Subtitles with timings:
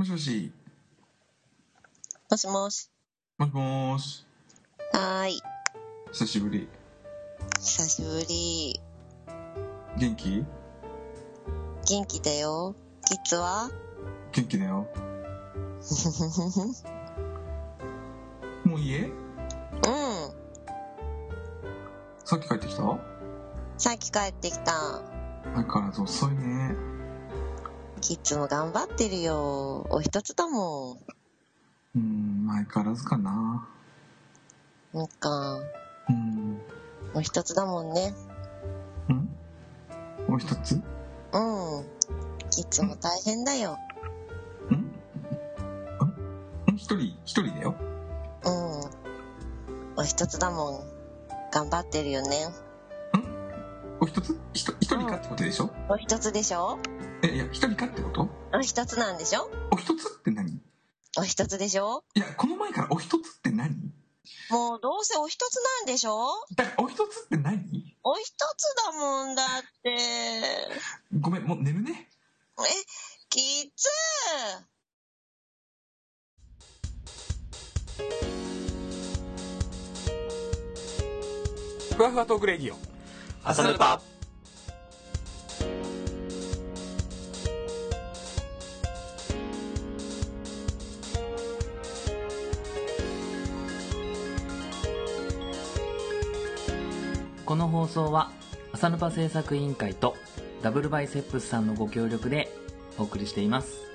[0.00, 0.50] もしもし。
[2.30, 2.88] もしもし。
[3.36, 4.24] もしもーし。
[4.94, 5.42] はーい。
[6.12, 6.66] 久しぶり。
[7.58, 8.80] 久しぶり。
[9.98, 10.42] 元気？
[11.86, 12.74] 元気だよ。
[13.06, 13.70] キッズは？
[14.32, 14.86] 元気だよ。
[18.64, 19.12] もう家うん。
[22.24, 22.98] さっき帰ってきた？
[23.76, 24.72] さっき帰ってきた。
[25.54, 26.74] 相変わらず遅いね。
[28.00, 29.86] キッズも頑張ってるよ。
[29.90, 30.98] お一つだも
[31.94, 33.30] うーん、相変わらずかな。
[33.30, 33.66] ん。
[34.92, 35.60] なんか、
[36.08, 36.60] うん。
[37.14, 38.14] お一つだもんね。
[39.08, 39.28] ん？
[40.28, 40.76] もう一つ？
[40.76, 40.84] ん
[41.32, 41.86] うん。
[42.50, 43.78] キッズも大変だよ。
[44.70, 44.74] ん？
[44.74, 44.90] ん？
[46.76, 47.74] 一人、一人だよ。
[48.44, 48.80] うん。
[49.96, 50.80] お一つだもん。
[51.52, 52.48] 頑張ってるよね。
[54.02, 55.70] お一つひと一人かってことでしょ？
[55.90, 56.78] お一つでしょ？
[57.22, 58.30] え、いや、一人かってこと？
[58.54, 59.50] お一つなんでしょ？
[59.70, 60.52] お一つって何？
[60.54, 60.60] い
[61.18, 62.02] お一つでしょ？
[62.14, 63.92] や、この前からお一つって何？
[64.50, 66.28] もうどうせお一つなんでしょ？
[66.56, 67.60] だからお一つって何？
[68.02, 69.46] お一つだもんだっ
[69.82, 69.98] て。
[71.20, 72.08] ごめん、もう寝るね。
[72.58, 72.62] え、
[73.28, 73.88] キッズ
[81.94, 82.89] ふわふわトークレディオ
[83.42, 84.00] 朝ヌパ。
[97.46, 98.30] この放送は
[98.72, 100.14] 朝ヌパ制作委員会と
[100.62, 102.54] ダブルバイセップスさんのご協力で
[102.98, 103.89] お送りしています。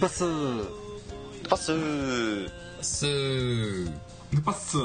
[0.00, 0.24] パス。
[1.46, 1.72] パス。
[1.72, 2.48] ー
[2.80, 3.04] ス。
[3.04, 3.90] ー
[4.32, 4.78] ヌパッス。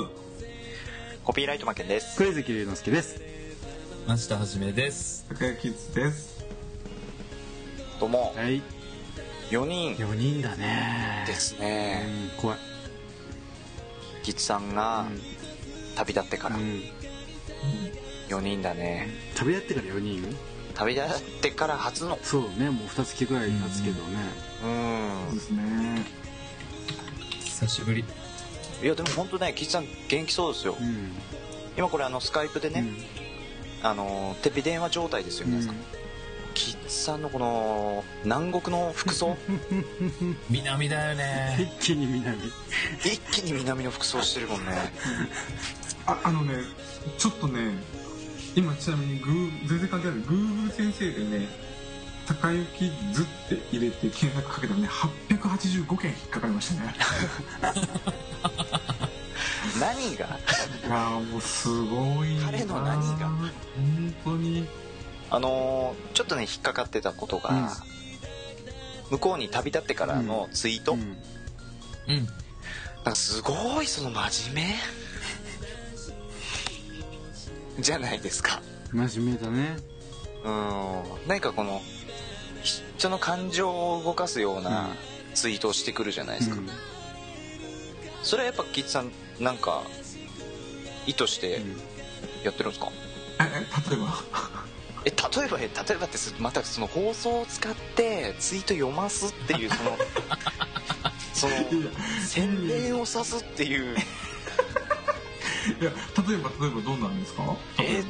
[1.23, 2.17] コピーライトマケンです。
[2.17, 3.21] クレイゼキ龍之介です。
[4.07, 5.25] 町田はじめです。
[5.29, 6.45] 高谷キッズです。
[7.97, 8.33] どうも。
[8.35, 8.61] はい。
[9.51, 9.95] 4人。
[9.95, 11.23] 4人だね。
[11.25, 12.03] ですうね
[12.35, 12.57] ん怖い。
[14.21, 15.05] 吉さんが
[15.95, 16.57] 旅立ってから。
[16.57, 16.81] うん。
[18.27, 19.11] 4人だね。
[19.37, 20.35] 旅立ってから4人？
[20.75, 22.19] 旅立ってから初の。
[22.21, 24.17] そうねもう2月ぐらい経つけどね。
[24.63, 25.35] うん。
[25.35, 26.05] ですね。
[27.43, 28.03] 久しぶり。
[28.83, 30.75] いやでも本当ね吉さん元気そうですよ。
[30.79, 31.11] うん。
[31.77, 32.85] 今これあのスカイプでね、
[33.83, 35.53] あの手火電話状態ですようん。
[35.53, 35.75] 皆さん、
[36.53, 39.37] 吉さんのこの南国の服装？
[40.49, 41.71] 南だよね。
[41.79, 42.37] 一気に南。
[43.03, 44.73] 一気に南の服装してるもんね。
[46.05, 46.55] あ、あのね、
[47.17, 47.71] ちょっとね、
[48.55, 50.17] 今ちなみにグー、全然関係ない。
[50.19, 51.47] Google 先生でね、
[52.27, 54.87] 高雪図って入れて検索かけたらね、
[55.29, 56.95] 885件引っかかりましたね。
[59.79, 60.25] 何が？
[60.25, 63.27] いやーもうすごいな彼の何が？
[63.27, 64.67] 本当に。
[65.29, 67.67] あのーちょっとね引っかかってたことが、うん
[69.11, 71.07] 向こうに旅立ってからのツイート、うんうん。
[72.15, 72.25] なん
[73.03, 74.75] かすごいその真面目
[77.79, 78.61] じゃないですか。
[78.91, 79.77] 真面目だね。
[80.43, 81.03] うん。
[81.27, 81.81] 何かこの
[82.63, 84.89] 人の感情を動かすような
[85.33, 86.69] ツイートをしてくるじゃないですか、うん。
[88.23, 89.83] それはやっぱキッズさんなんか
[91.07, 91.61] 意図して
[92.43, 92.89] やってるんですか、
[93.39, 94.13] え、え、例えば？
[95.07, 99.97] え例えばえ例えばってすまたその放送を使ってツイート読ますっていうその
[101.33, 101.53] その
[102.25, 103.95] 洗練を指すっていう
[105.79, 105.91] いや、
[106.27, 107.43] 例えば、例えばどうなんですか？
[107.79, 108.03] 例ええ例え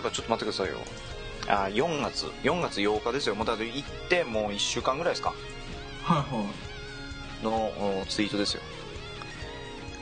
[0.00, 0.78] ばちょっと待ってくださいよ。
[1.46, 2.26] あ4月。
[2.42, 3.34] 4月8日ですよ。
[3.34, 5.32] もうだって行ってもう1週間ぐらいですか？
[6.08, 7.44] ばはいはい。
[7.44, 7.50] の
[8.00, 8.62] おツイートですよ。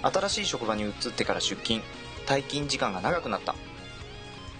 [0.02, 1.82] 新しい職場に移ってから出勤。
[2.26, 3.54] 退勤時間が長くなった。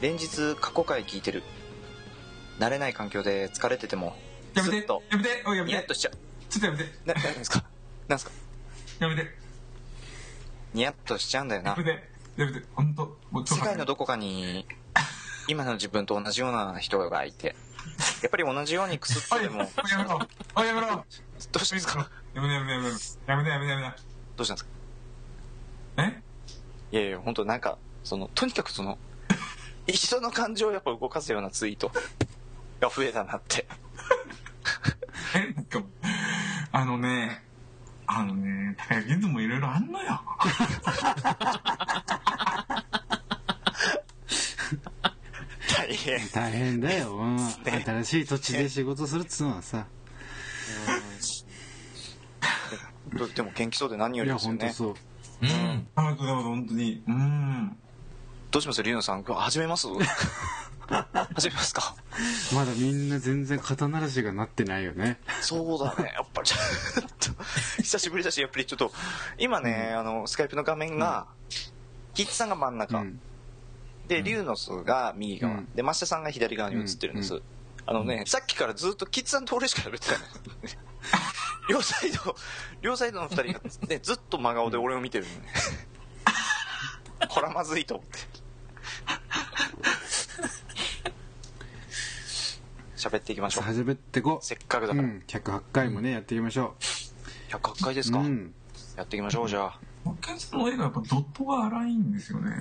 [0.00, 1.42] 連日過去回聞いてる。
[2.58, 4.16] 慣れない環境で疲れてても
[4.54, 4.76] やめて。
[4.76, 4.82] や
[5.16, 5.42] めて。
[5.46, 5.72] おいやめて。
[5.72, 6.12] ニヤッとしちゃう。
[6.50, 6.84] ちょっとやめて。
[7.04, 7.64] な何ですか？
[8.08, 8.32] 何ですか？
[9.00, 9.26] やめて。
[10.74, 11.70] ニヤッとしちゃうんだよな。
[11.70, 12.15] やめて
[12.74, 13.16] 本当
[13.46, 14.66] 世界のどこかに
[15.48, 17.56] 今の自分と同じような人がいて
[18.22, 19.68] やっぱり同じようにくすってでもや
[19.98, 20.18] めろ。
[20.54, 20.86] おいやめろ。
[20.88, 22.10] どうしたんですか？
[22.34, 22.90] やめてやめてやめて
[23.26, 23.96] やめてやめてやめて
[24.36, 24.70] どうしたんですか？
[25.98, 26.22] え？
[26.92, 28.98] いやいや本当なんかそのとにかくその
[29.86, 31.90] 人の感情をやっぱ動かすようなツイート
[32.80, 33.66] が増えたなって。
[35.34, 35.52] え？
[35.54, 35.82] なんか
[36.72, 37.42] あのね
[38.06, 40.20] あのね高木ズもいろいろあんのよ。
[45.68, 46.28] 大変。
[46.30, 47.38] 大変だよ、 うん。
[47.38, 49.86] 新しい土地で仕事するっつうのはさ。
[53.34, 54.58] でも元気そうで何よりですよね。
[54.60, 54.94] 本当そう。
[55.42, 55.88] うん。
[55.94, 57.02] あ本当に。
[57.06, 57.76] うん。
[58.50, 58.82] どうします？
[58.82, 59.86] リュウノさん、今日始めます？
[61.34, 61.94] 始めますか。
[62.54, 65.18] まだみんな全然肩慣らしがなってないよね。
[65.40, 66.56] そうだね、やっぱりちょ
[67.02, 67.42] っと、
[67.82, 68.92] 久しぶりだし、やっぱりちょっと、
[69.38, 71.26] 今ね、あの、スカイプの画面が、
[72.14, 73.20] キッズさんが真ん中、うん。
[74.08, 75.68] で、リュウノスが右側、うん。
[75.74, 77.34] で、マシタさんが左側に映ってるんです。
[77.34, 77.42] うん。
[77.86, 80.18] あのね、さっきからずっとキッズさんと俺しか喋ってない。
[81.68, 82.36] 両サイド、
[82.80, 85.52] 両サイドの二人が、ね、 ずっと真顔で俺を見てるのね。
[87.28, 88.18] これはまずいと思って。
[92.96, 93.64] 喋っていきましょう。
[93.64, 95.02] 始めてこせっかくだから。
[95.02, 96.74] うん108回もねやっていきましょ
[97.50, 98.54] 108回ですか、ううん
[98.96, 99.78] やっていきましょう、じゃあ。
[100.04, 102.52] マッケンさんの映画やっぱドットが荒いんですよね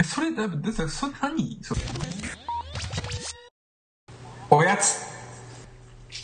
[0.00, 1.58] えそれだだってそれ何？
[1.62, 1.80] それ
[4.48, 5.06] おやつ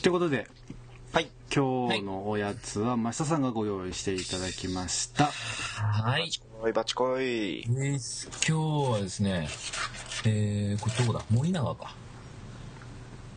[0.02, 0.48] ということで
[1.12, 1.30] はい。
[1.54, 6.30] 今日のおやつは増田さんがご用意していただきましたはい。
[6.74, 7.60] バチコイ。
[7.60, 9.48] えー今日はですね、
[10.26, 11.24] えー、これどこだ？
[11.30, 11.94] 森永か。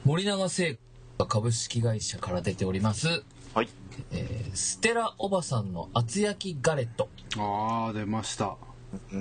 [0.06, 0.78] 森永製
[1.18, 3.70] 菓株式会社から出ております、はい。
[4.12, 7.10] えー、ステラおばさんの厚焼きガレット。
[7.38, 8.56] ああ出ました
[9.12, 9.18] うー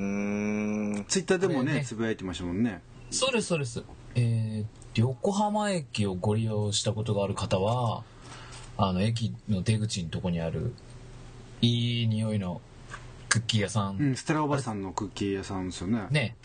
[1.01, 1.05] ん。
[1.09, 2.81] ツイッターでもねつぶやいてましたもんね
[3.11, 3.83] そうです、そうです。
[4.15, 8.03] えー、横浜駅をご利用したことがある方は、
[8.77, 10.73] あの、駅の出口のとこにある、
[11.61, 12.61] いい匂いの
[13.29, 16.37] クッキー屋さん、うんステラおばさんのクッキー屋さんですよねね、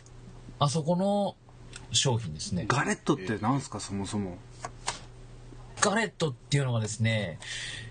[0.64, 1.36] あそこの
[1.92, 2.64] 商品ですね。
[2.70, 3.82] ガレットって何すか？
[3.82, 4.38] そもそも
[5.82, 7.38] ガレットっていうのがですね、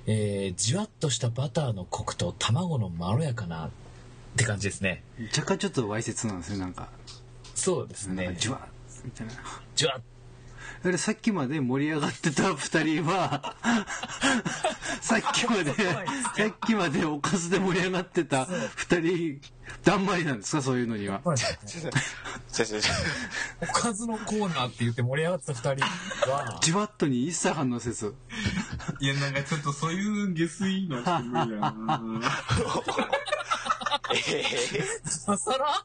[0.07, 3.71] えー、じわっとしたバターのコクと卵のまろやかなっ
[4.37, 5.05] て感じですね。
[5.37, 6.89] 若干ちょっとわいせつなんですねなんか
[7.55, 8.35] そうですね。
[8.39, 8.69] じわっ
[9.05, 9.35] みたいな
[9.77, 10.03] じわっ
[10.85, 13.55] あれさっきまで盛り上がってた二人は
[15.01, 15.83] さっきまでさ
[16.49, 18.47] っきまでおかずで盛り上がってた
[18.77, 19.41] 二人
[19.85, 20.63] だんまりなんですか？
[20.63, 21.21] そういうのには。
[21.25, 21.31] お
[23.67, 25.85] かずのコーナーって言って盛り上がってた二人
[26.31, 28.15] は、じわっとに一切反応せず。
[29.01, 32.01] いやなんかちょっとそういう下水のちょっと無理やな。
[34.15, 35.85] えささら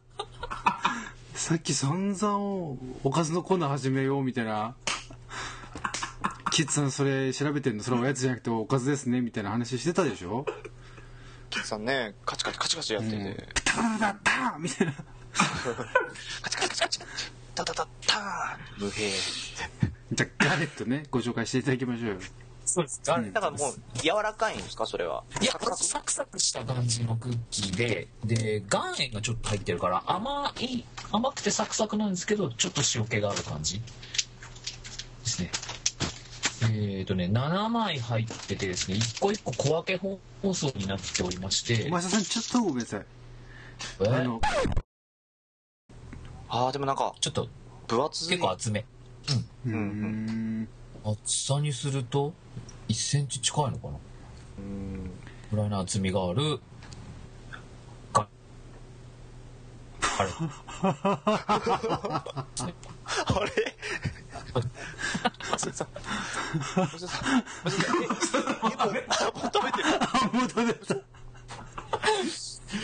[1.38, 4.75] さっき散々おかずのコーナー始めようみたいな。
[6.51, 7.84] キッズさんそれ調べてんの？
[7.84, 10.48] それおやつじゃなくておかずですねみたいな話してたでしょ？
[11.51, 14.19] キッさんね、カチカチカチカチやってて、タタタタ
[14.51, 14.94] タみたいな。
[16.42, 17.00] カチカチカチカチ、
[17.54, 19.12] タタタタ無兵。
[20.13, 22.16] じゃあガレットねご紹介していただきましょうよ
[22.68, 23.02] そうです。
[23.04, 23.60] だからもう、
[24.02, 25.24] 柔らかいんですか、それは？
[25.42, 33.80] いや、サクサクした感じのクッキーで、で、岩塩がちょっと入ってるから、甘い、甘くてサクサクなんですけど、ちょっと塩気がある感じ？
[33.80, 33.86] で
[35.25, 35.52] すね。
[36.63, 40.20] えーとね、7枚入っててですね、一個一個小分け包
[40.53, 43.06] 装になっておりまして、増田さんちょっとごめんなさい
[44.01, 44.08] え？
[44.08, 44.41] あの
[46.50, 47.48] ああ、でもなんか、ちょっと
[47.88, 48.30] 分厚い。
[48.30, 48.86] 結構厚め。
[49.65, 50.68] うーん
[51.06, 52.34] 厚さにすると、
[52.88, 53.94] 1センチ近いのかな？
[54.60, 55.12] うん。
[55.51, 56.60] ぐらいの厚みがある、
[58.13, 58.27] が、
[60.20, 60.29] あれ。
[60.82, 62.25] あ
[63.46, 63.51] れ？
[65.58, 65.88] ちょっと
[68.79, 69.91] 待って、ちょっと待って、ち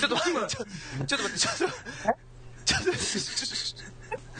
[0.01, 0.15] ょっと、
[1.05, 1.53] ちょっと、ちょっと、ちょっ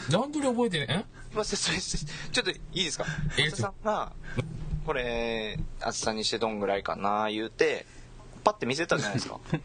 [0.08, 3.04] と、段取り覚えてねすいません、それ、ちょっといいですか
[3.54, 4.12] さんが、
[4.84, 7.86] これ、厚さにしてどんぐらいかな、言うて、
[8.42, 9.40] パッて見せたじゃないですか。
[9.52, 9.58] え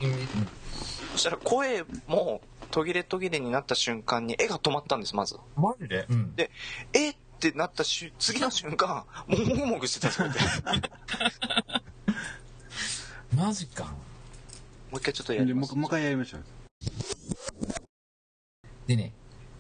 [1.14, 5.36] そしたら声も途切れ途切れになった瞬間に絵が止まったんです、まず。
[5.56, 6.06] マジで？
[6.10, 6.36] うん。
[6.36, 6.52] で、
[6.94, 10.40] えってなったし次の瞬間、もぐもぐしてたそうで。
[13.36, 13.86] マジか。
[13.86, 13.92] も
[14.94, 15.70] う一回ちょっとやります。
[15.70, 16.44] でもうもう一回やりましょう
[18.88, 19.14] でね、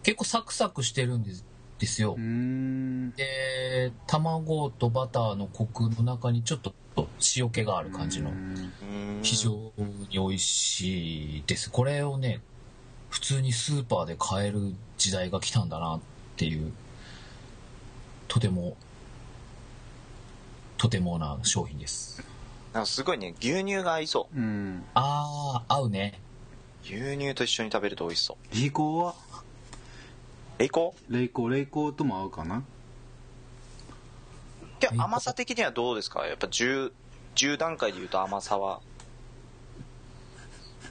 [0.04, 1.46] 結構サクサクしてるんです
[1.80, 2.22] ですようー。
[2.22, 6.74] んで、卵とバターのコクの中にちょっと
[7.36, 8.34] 塩気がある感じの
[9.22, 11.72] 非常に美味しいです。
[11.72, 12.42] これをね、
[13.10, 16.00] 普通にスーパーで買える時代が来たんだなっ
[16.36, 16.72] ていう、
[18.28, 18.76] とても、
[20.78, 22.24] とてもな商品です。
[22.74, 24.38] なんかすごいね、牛乳が合いそう。
[24.38, 26.22] うんあー、合うね。
[26.84, 29.16] 牛乳と一緒に食べると美味しそうリコーは
[30.60, 32.64] えいこレイコーレイコーとも合うかな？
[34.80, 36.26] で甘さ的にはどうですか？
[36.28, 36.92] やっぱ 10,
[37.36, 38.82] 10段階で言うと甘さは。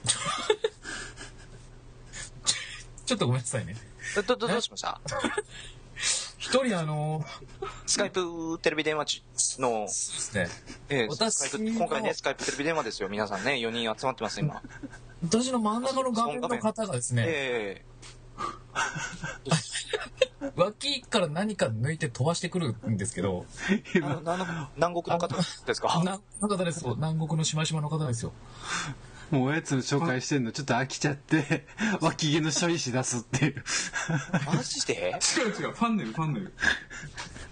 [3.05, 3.75] ちょっとごめんなさいね。
[4.15, 4.99] どどどうしました？
[6.37, 7.23] 一人あの、
[7.85, 9.23] スカイプテレビ電話ち
[9.61, 10.47] の、ですね。
[10.89, 13.09] ええ私今回ねスカイプテレビ電話ですよ。
[13.09, 14.61] 皆さんね4人集まってます今。
[15.23, 17.85] 私の真ん中の画面の方がですね、え
[20.55, 23.45] 脇から何か抜いて飛ばしてくるんですけど、
[24.75, 25.99] 南国の方ですか？
[26.03, 26.85] な、の方です。
[26.85, 26.95] よ。
[26.95, 28.33] 南国のしましまの方ですよ。
[29.31, 31.67] もうおやつの紹介してんのちょっと飽きちゃって
[32.01, 33.63] 脇毛の処理し出すっていう。
[34.45, 35.19] マジで？
[35.37, 36.53] 違う違うファンネルファンネル。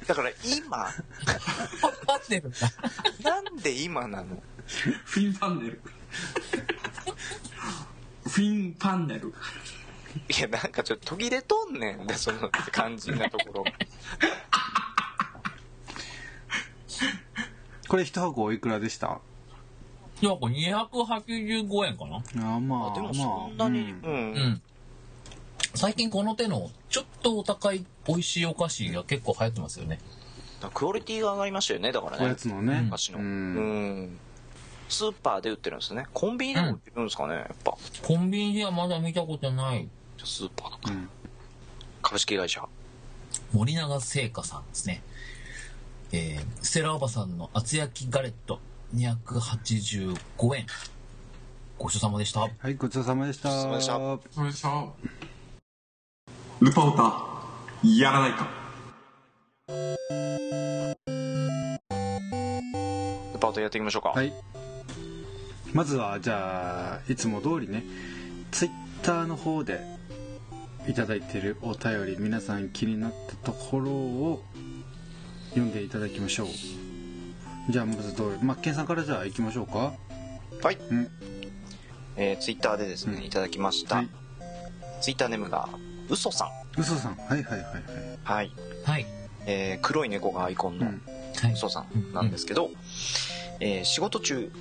[0.08, 0.78] だから今？
[0.86, 1.04] 待
[2.24, 2.58] ってるんだ。
[3.24, 4.42] なんで今なの？
[5.06, 5.82] フィンファンネル。
[8.28, 9.34] フィンファンネル
[10.38, 13.64] いやなんかちょっと途切れとんねんでその肝心なところ。
[17.88, 19.20] これ一箱おいくらでした？
[20.22, 22.18] いや、これ285円かな。
[22.56, 23.98] あまあでもそんまあなに、うん。
[24.02, 24.12] うん。
[24.12, 24.62] うん。
[25.76, 30.00] 最近この手の、ちょっとお高い美味しいお菓子が結構流行ってますよね。
[30.74, 32.82] クオリティが上がりましたよねだからおやねつのね。
[32.82, 33.20] 昔の。
[33.20, 34.20] ううんん。
[34.90, 36.08] スーパーで売ってるんですね。
[36.14, 37.78] コンビニでも売ってるんですかねやっぱ。
[38.04, 39.88] コンビニではまだ見たことない。
[40.18, 40.92] じゃあスーパーとか。
[40.92, 41.10] うん。
[42.02, 42.68] 株式会社。
[43.54, 45.02] 森永製菓さんですね。
[46.12, 48.60] えー、ステラおばさんの厚焼きガレット。
[48.96, 50.18] 285
[50.56, 50.66] 円。
[51.78, 52.42] ごちそうさまでした。
[52.42, 53.50] はいごちそうさまでした。
[53.68, 54.88] ごちそうさまでした。
[56.60, 57.38] ルパオタ
[57.84, 58.48] やらないか。
[63.34, 64.34] ルパートやっていきましょうか、はい。
[65.74, 67.84] まずはじゃあいつも通りね
[68.52, 68.72] ツイッ
[69.04, 69.97] ターの方で
[70.88, 74.44] いただいてるお便り皆さん気になったところを
[75.50, 76.48] 読んでいただきましょう。
[77.70, 79.94] じゃあまずどうマッケンさんからじゃあ行きましょうか。
[80.64, 81.10] はい、うん。
[82.16, 83.26] えー、ツイッターでですね、うん。
[83.26, 84.10] いただきました、はい。
[85.02, 85.68] ツイッターネームが
[86.10, 86.80] 嘘さん。
[86.80, 87.16] 嘘さん。
[87.16, 87.74] はいはいはいはい。
[88.24, 88.52] はい、
[88.86, 89.06] はい。
[89.46, 91.02] えー黒い猫がアイコンのうん。
[91.36, 91.54] はい。
[91.54, 92.70] 嘘さんなんですけど、
[93.60, 94.52] えー仕事中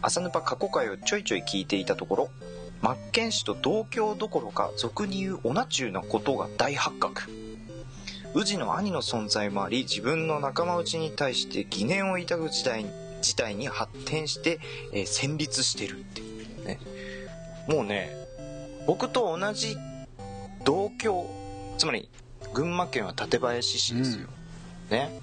[0.00, 2.30] 朝ヌパ過去回をちょいちょい聞いていたところ
[2.82, 7.30] マッケン氏と同郷どころか俗に言うオナチューなことが大発覚。
[8.34, 12.84] 宇治の兄の存在もあり自分の仲間内に対して疑念を抱く時代
[13.20, 14.58] 事態に発展して、
[14.92, 16.24] えー戦慄してるってい
[16.60, 16.80] うね。
[17.68, 18.10] もうね
[18.86, 19.76] 僕と同じ
[20.64, 21.30] 同郷
[21.78, 22.08] つまり
[22.52, 24.26] 群馬県は館林市ですよ、
[24.90, 25.20] ね。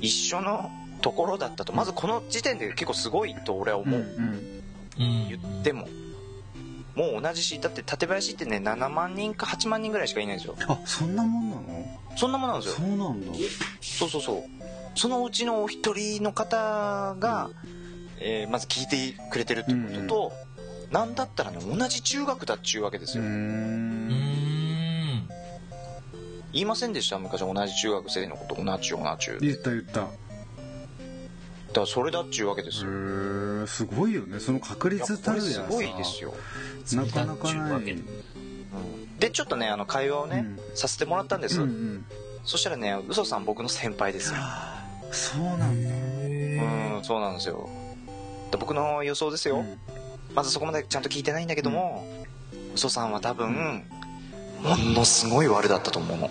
[0.00, 0.70] 一緒の
[1.00, 1.72] ところだったと。
[1.72, 4.52] まずこの時点で結構すごいと俺は思う、うんうん
[5.00, 5.28] うん。
[5.28, 5.88] 言っても
[6.94, 10.56] もう同じ市だって館林ってね7万人か8万人ぐらいしかいないんですよ。
[10.68, 12.00] あそんなもんなの？
[12.16, 13.32] そんなもんなんですそようなんだ。
[13.80, 14.42] そうそうそう。
[14.96, 17.50] そのうちのお一人の方が、
[18.20, 20.32] えーまず聞いてくれてるってことと、
[20.92, 25.28] なんだったらね同じ中学だっちゅうわけですよ、うーうんん。
[26.52, 27.18] 言いませんでした？
[27.18, 29.38] 昔同じ中学生のこと同じ中同じ中。
[29.40, 30.06] 言った言った
[31.74, 34.38] だからそれだっちゅうわけですへよ、ーすごいよね。
[34.38, 36.32] その確率たるやすごいですよ、
[36.92, 37.90] なかなかない。
[37.90, 39.18] うん。
[39.18, 40.76] でちょっとねあの会話をね、うん。
[40.76, 42.04] させてもらったんです、うんうん。
[42.44, 44.38] そしたらね嘘さん僕の先輩ですよ。
[45.10, 45.90] そうなんだ。
[45.90, 47.68] うんそうなんですよ。
[48.52, 49.78] で僕の予想ですよ、うん。
[50.32, 52.06] まずそこまでちゃんと聞いてないんだけども、
[52.76, 53.82] 嘘さんは多分
[54.62, 56.30] ものすごい悪だったと思うの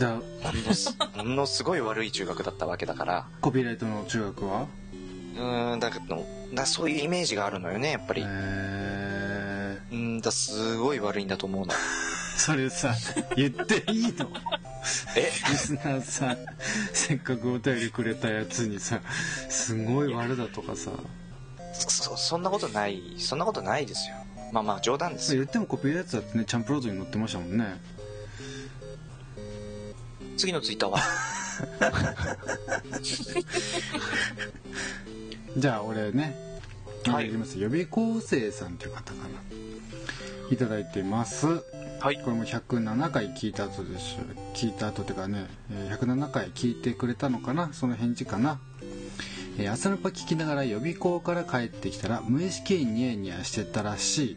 [0.00, 0.22] だも
[0.66, 3.28] のすものすごい悪い中学だったわけだから。
[3.42, 4.66] コピーライトの中学は？
[5.38, 11.72] うんだけどだそういうイメージがあるのよねやっぱり、えうんだすごい悪いんだと思うの。
[11.72, 11.76] ー、
[12.36, 12.94] それさ
[13.36, 14.30] 言っていいの？
[15.16, 15.30] え？
[15.50, 16.38] リスナーさん
[16.92, 19.00] せっかくお便りくれたやつにさ
[19.50, 20.90] すごい悪だとかさ。
[21.72, 24.16] そそんなことないそんなことないですよ。
[24.52, 25.42] まあまあ冗談ですよ。
[25.42, 27.80] 言ってもコピーライトだってねチャンプロードに載ってましたもんね
[30.40, 30.98] 次のツイッターは？
[35.56, 36.34] じゃあ俺ね
[37.06, 37.28] はい。
[37.30, 37.58] ます。
[37.58, 39.28] 予備校生さんという方かな。
[40.50, 41.46] いただいてます。
[41.46, 42.16] はい。
[42.22, 44.20] これも107回聞いた後でしょ
[44.54, 47.70] 聞いた後っていうかねえー107回聞いてくれたのかな？
[47.72, 48.58] その返事かな？
[49.58, 54.36] えー朝のパ聞きながら予備校から帰ってきたら無意識にニヤニヤしてたらしい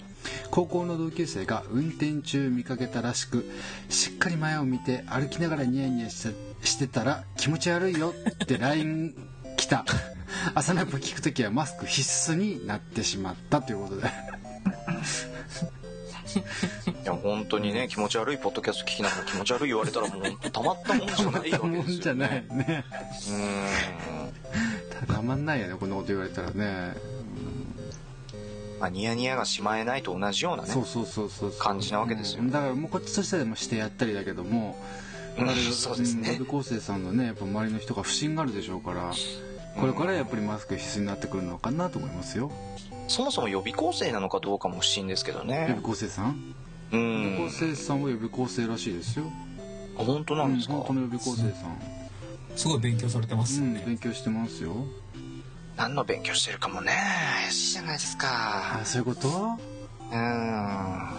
[0.52, 3.50] 高校の同級生が運転中見かけたらしく
[3.90, 8.14] しっかり前を見て歩きながらニヤニヤしてたら気持ち悪いよ
[8.44, 9.14] って LINE
[9.58, 9.86] 来た。
[10.56, 14.08] 朝のパ聞くときはマスク必須になってしまったということで。
[16.34, 22.86] いや本当にね気持ち悪いポッドキャスト聞きながら気持ち悪い言われたらもうたまったもんじゃないよ、ね、んじゃないね。
[22.92, 26.96] うーんたまんないよねこんなこと言われたらね
[28.84, 31.60] まあ、ニヤニヤがしまえないと同じようなねそうそうそうそうそう。
[31.60, 32.42] 感じなわけですよ。
[32.42, 32.52] うん。
[32.52, 34.78] だからもうこっちとしてはしてやったりだけども
[35.40, 36.22] うんそうですね。
[36.24, 39.12] ん予備校生さんのねやっぱ周りの人が不信があるでしょうから
[39.80, 42.52] これからやっぱりマスク必須になってくるのかなと思いますよ。
[43.08, 46.54] そもそも予備校生なのかどうかも不審ですけど予ね備校生さん？
[46.92, 49.26] う予備校ん生さんは予備校生らしいですよ。
[49.98, 51.78] あ本当なんですか、うん本当の予備校生さん。
[52.58, 53.74] すごい勉強されてますうん。
[53.86, 54.76] 勉強してますよ
[55.78, 56.92] 何の勉強してるかもね
[57.46, 59.28] 怪しいじゃないですかあそういうこと？
[59.28, 61.14] うーん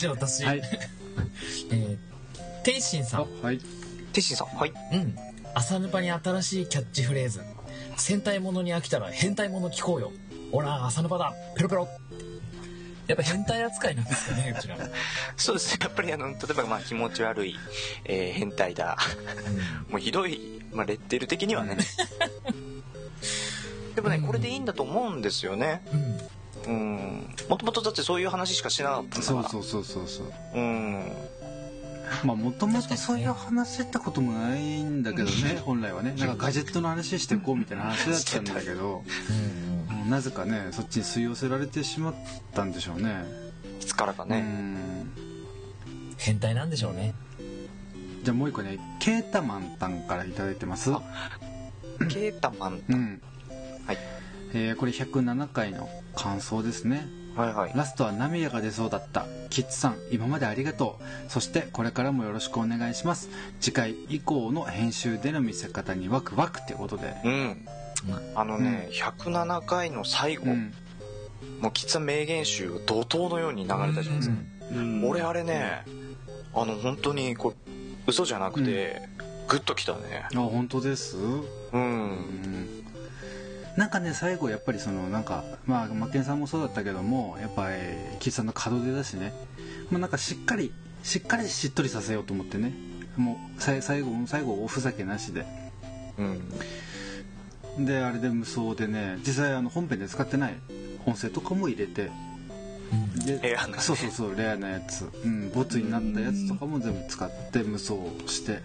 [0.00, 0.62] じゃあ私、はい
[1.70, 1.98] えー、
[2.62, 3.42] 天心さあん。
[3.44, 3.58] はい
[4.12, 5.16] テッシンさんはいうん。
[5.54, 7.42] 朝ヌパに新しいキャッチフレーズ。
[7.96, 10.12] 戦隊ものに飽きたら変態もの聞こうよ。
[10.50, 11.32] ほら、朝ヌパだ。
[11.56, 11.88] ペロペロ。
[13.06, 14.76] やっぱ変態扱いなんですかね、 うちら。
[15.36, 17.58] そうですねやっぱりあの例えばまあ気持ち悪い、
[18.04, 18.96] えー変態だ
[19.88, 21.76] もうひどい、まあ、レッテル的にはね
[23.94, 25.82] でもねこれでいいんだと思うんですよね。
[26.66, 26.74] うん。
[26.74, 27.34] うん。
[27.48, 29.48] もともとだってそういう話しかしなかったんだから。
[29.48, 30.32] そうそうそうそうそう。
[30.54, 31.12] うん。
[32.24, 36.14] まあもともとそういう話ってこともないんだけどね本来はね。
[36.18, 39.02] なんかガジェットの話していこうみたいな話だったんだけど
[39.90, 40.10] うん。
[40.10, 42.14] なぜかねそっちに吸い寄せられてしまっ
[42.54, 43.24] たんでしょうね。
[43.80, 45.10] いつからかうね、ん。
[46.18, 47.14] 変態なんでしょうね。
[48.22, 50.90] じゃあもう一個ねケータマンタンから頂いてます。
[52.08, 52.82] ケータマン。
[52.88, 53.22] うん
[53.86, 53.98] はい。
[54.54, 57.08] えーこれ107回の感想ですね。
[57.34, 57.72] はいはい。
[57.74, 59.96] ラストは涙が出そうだったキッズさん。
[60.10, 61.30] 今までありがとう。
[61.30, 63.30] そしてこれからもよろしくお願いします。
[63.60, 67.14] 次回以降の編集での見せ方にワクワクってことで。
[67.24, 67.66] うん。
[68.34, 70.72] あのね、107回の最後、うん。
[71.60, 74.36] もうきつ名言集が怒涛のように流れたじゃないですか、
[75.04, 75.84] 俺あれね
[76.54, 77.70] あの本当にこう
[78.06, 79.00] 嘘じゃなくて、
[79.48, 80.26] グッときたね。
[80.34, 81.16] あ本当です？
[81.16, 81.42] うん。
[81.72, 82.81] うん
[83.76, 87.76] なんかね最後やっぱりそのなんかまあマッケンさんもそうだったけどもやっぱり
[88.20, 89.32] キッさんの門出だしね。
[89.90, 92.72] まあなんかしっかりしっかりしっとりさせようと思ってね。
[93.16, 95.46] もう最後最後おふざけなしで。
[96.18, 97.86] うん。
[97.86, 100.54] であれで無双でね実際あの本編で使ってない
[101.06, 102.10] 音声とかも入れて。
[103.24, 107.94] でレアなねそうそうそうレアなやつ、うん、ボツになったやつとかも全部使って無双
[108.26, 108.60] して。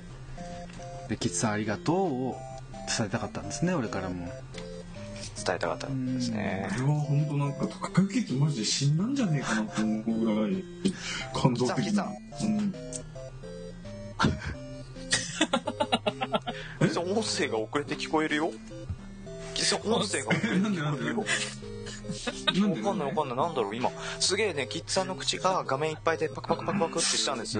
[1.08, 1.96] で「キッさんありがとう」
[2.36, 2.38] を
[2.88, 4.30] 伝えたかったんですね俺からも
[5.48, 6.68] 伝えたかったんですね。
[6.72, 10.64] これは本当なんか高雪ってマジで死んだんじゃねえかなと思うぐらい
[11.34, 12.06] 感動的な。
[12.42, 12.74] うん。
[17.18, 18.52] 音声が遅れて聞こえるよ？
[19.86, 21.20] 音声が遅れて聞こえるよ。
[22.70, 23.38] わかんないわかんない。
[23.38, 23.76] なんだろう？
[23.76, 27.60] 今すげえねキッズさんの口が画面いっぱいでパクパクパクパクってしたんです。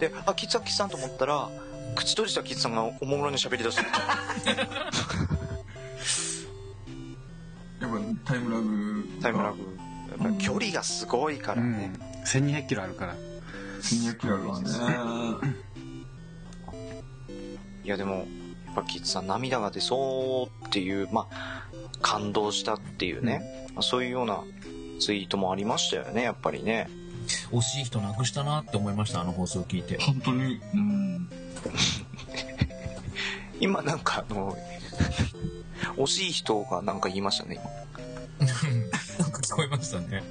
[0.00, 1.48] であキッズさんキッズさんと思ったら
[1.94, 3.84] 口閉じたキッズさんがおもむろに喋り出した
[7.80, 9.78] やっぱタイムラグタイムラグ。
[10.10, 11.92] やっぱ距離がすごいからね、
[12.24, 13.16] 1200キロあるから。
[13.82, 14.68] 1200キロあるわね。
[17.84, 18.22] いやでもや
[18.72, 21.70] っぱキッズさん涙が出そうっていうまあ
[22.02, 24.42] 感動したっていうね、まあそういうような
[25.00, 26.88] ツイートもありましたよねやっぱりね。
[27.52, 29.98] 惜しい人なくしたなって思いました、あの放送を聞いて。
[29.98, 30.60] 本当に。
[30.74, 31.28] うん。
[33.60, 34.56] 今なんかあの
[35.96, 37.60] 惜しい人がなんか言いましたね
[39.18, 40.22] なんか聞こえましたね。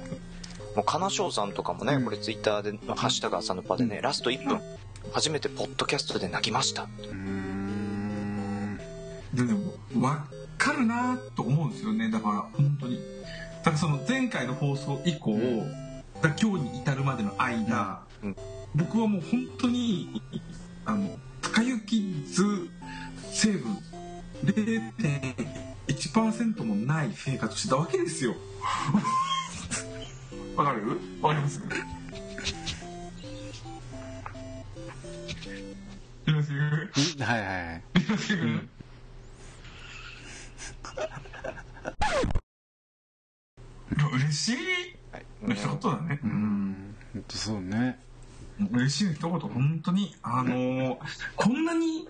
[0.74, 2.04] もう金賞さんとかもね、うん。
[2.04, 4.60] これツイッターで「ハッシュタグ朝のパ」でね、ラスト1分。
[5.12, 6.82] 初めてポッドキャストで泣きました。
[6.82, 8.78] うーん。
[9.34, 10.02] ででも分
[10.56, 12.10] かるなと思うんですよね。
[12.10, 13.00] だから本当に。
[13.58, 15.36] だからその前回の放送以降、
[16.22, 18.36] だから今日に至るまでの間、うん。
[18.74, 20.22] 僕はもう本当に
[20.84, 22.68] あの高雪図
[23.30, 23.78] 成分
[24.44, 28.34] 0.1%もない生活をしてたわけですよ。
[30.56, 30.98] わかる？
[31.22, 31.60] わかります？
[37.20, 37.82] はいはいはい
[44.12, 44.56] 嬉しい？
[45.12, 46.20] はいの一言だね。
[46.22, 46.94] うん。
[47.14, 47.22] ほん。
[47.24, 47.98] とそうね。
[48.72, 50.96] 嬉しいの一言、本当に、あのー
[51.36, 52.08] こんなに、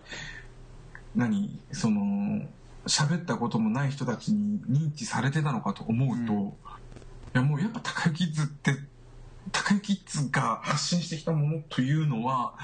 [1.18, 2.46] 何、その、
[2.87, 6.52] 喋ったこともない人たちに認知されてたのかと思うと、うん
[7.28, 8.72] いやもうやっぱ高雪図って、
[9.52, 12.54] 高雪図が発信してきたものというのは、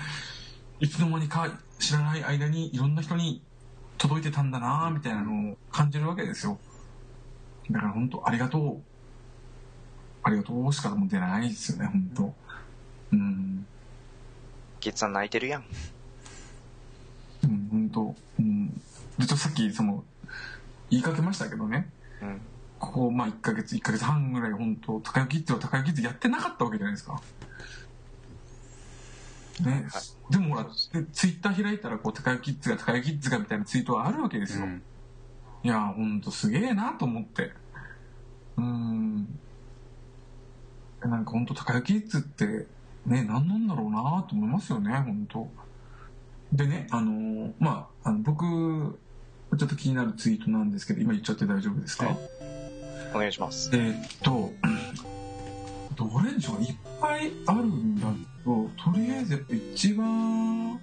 [0.81, 3.43] いつの間にか知らない間にいろんな人に
[3.99, 6.59] 届いてたんだなみたいなのを感じるわけですよ。
[7.71, 8.83] だから本当ありがとう。
[10.23, 12.35] ありがとうしかもう出ないですよね、本当
[13.13, 13.67] うん。
[14.81, 15.65] キッズさん泣いてるやん。
[17.45, 18.69] うん、本当うん。
[18.69, 18.75] で、
[19.21, 20.05] ちょっとさっき、その、
[20.91, 21.91] 言いかけましたけどね、
[22.23, 22.41] うん。
[22.79, 27.21] ここ、まあ、1ヶ月、1ヶ月半ぐらい、本当高雪っては高雪ってやってなかったわけじゃないですか。
[29.61, 29.87] ね、
[30.31, 34.65] でもほら、でツイッター開いたら、こう、高雪ッズが高雪ッズがみたいなツイートはあるわけですよ。
[34.65, 34.83] うん
[35.65, 37.51] いや、ほんとすげえなと思って。
[38.59, 39.27] うーん。
[41.01, 42.67] なんかほんと、高雪キッズって、
[43.07, 45.49] ね、何なんだろうなと思いますよね、ほんと。
[46.55, 52.17] でね、あのーまあ、あの僕、ちょっと気になるツイートなんですけど、今言っちゃって大丈夫ですか、はい
[53.15, 53.71] お願いします。
[53.73, 54.51] えーっと、
[55.95, 60.81] どれでしょういっぱいあるんだけど、とりあえずやっぱ一番、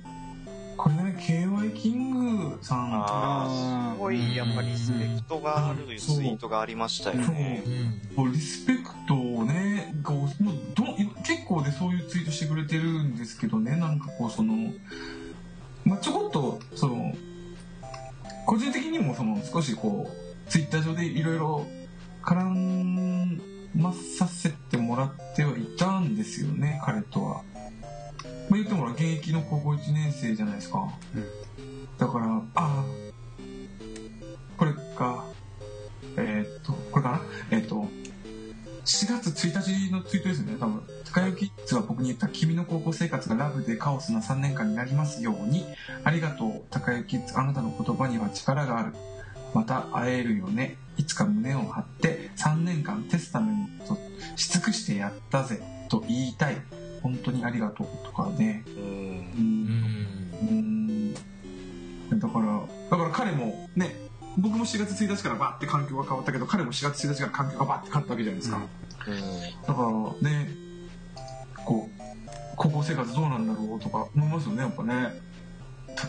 [0.77, 2.93] これね、KY キングさん。
[2.93, 7.63] ああーあ、すごい、やっぱリスペクトがあるツイートがありましたよね。
[8.15, 10.83] うリスペクトをねこうもうど
[11.23, 14.73] 結構でそういうツイートしてくれてるんですけどねなんかこうその、
[15.85, 17.13] まあ、ちょこっとその
[18.45, 21.65] 個人的にもその少しこうツイッター上でいろいろ
[22.23, 23.39] 絡
[23.75, 27.43] まさせてもらってはいたんですよね彼とは。
[28.49, 30.79] まあ、言ってもほら現役の高校1年生じゃないですか。
[31.15, 31.25] うん
[31.97, 32.85] だからああ
[34.57, 35.23] これか
[36.17, 37.21] えーっとこれかな？
[37.51, 37.87] えーっと
[38.91, 40.57] 4月1日のツイートですよね。
[40.59, 40.83] 多分。
[41.05, 45.65] 高雪キッズは僕に言った君の高校生活がラブでカオスな3年間になりますように。
[46.03, 46.63] ありがとう。
[46.69, 48.93] 高雪キッズあなたの言葉には力がある。
[49.53, 50.75] また会えるよね。
[50.97, 53.97] いつか胸を張って3年間テスタメント
[54.35, 55.61] し尽くしてやったぜ。
[55.89, 56.57] と言いたい。
[57.01, 58.63] 本当にありがとうとかね。
[58.67, 59.71] うん。
[60.49, 61.13] うん。
[61.13, 63.95] だからだから彼もね
[64.37, 68.57] 僕も4月1日からバーって環境が変わったけど彼も4月1日から環境がバーって変わったわけじゃないですか、
[69.07, 69.13] うん。
[69.13, 69.21] うん
[69.67, 70.49] だからね
[71.65, 72.01] こう
[72.55, 75.31] 高校生活どうなんだろうとか思いますよねやっぱね。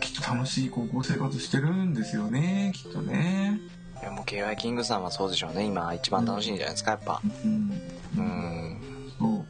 [0.00, 3.60] きっと楽しい高校生活してるんですよねきっとね。
[4.00, 5.64] いやもう KY キングさんはそうでしょうね。
[5.64, 7.20] 今一番楽しいんじゃないですか、やっぱ。
[7.44, 7.72] うん。
[8.16, 8.78] うん。
[9.18, 9.46] そ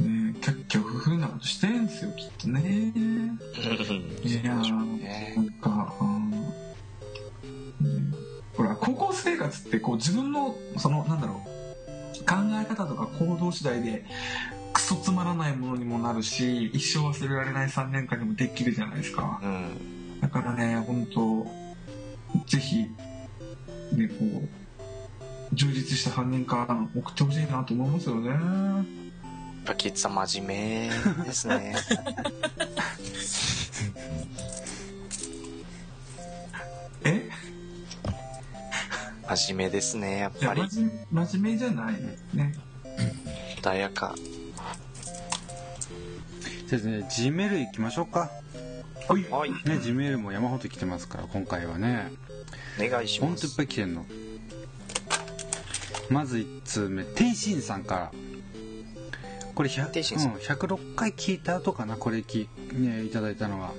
[0.00, 0.04] う。
[0.04, 2.92] ねキャッキャフフなことしてんですよきっとね
[9.84, 14.04] こう自分のそのなんだろう考え方とか行動次第で
[14.72, 20.20] クソつまらないものにもなるし一生忘れられない3年間にもできるじゃないですかうん。
[20.20, 21.46] だからね本当
[22.46, 22.86] ぜひ
[23.92, 24.48] ねこう
[25.54, 28.38] 充実した3年間送ってほしいなと思いますよねやっ
[29.66, 31.74] ぱキッズさん真面目ですね。
[39.28, 40.62] 真面目ですね、やっぱり。
[40.68, 41.94] 真面目真面目じゃない
[42.34, 42.54] ね
[43.62, 44.14] 穏やか。
[46.66, 48.30] じゃあね G メール行きましょうか
[49.08, 49.50] はいはい。
[49.50, 52.10] ね G メールも山ほど来てますから今回はね
[52.82, 53.56] お願いしほんといっます。
[53.56, 54.04] ぱい来てんの
[56.10, 58.12] まず1通目ていしんさんから
[59.54, 63.72] これ100、ていしんさんうん、106回聞いた後かなこれき、ね、いただいたのは、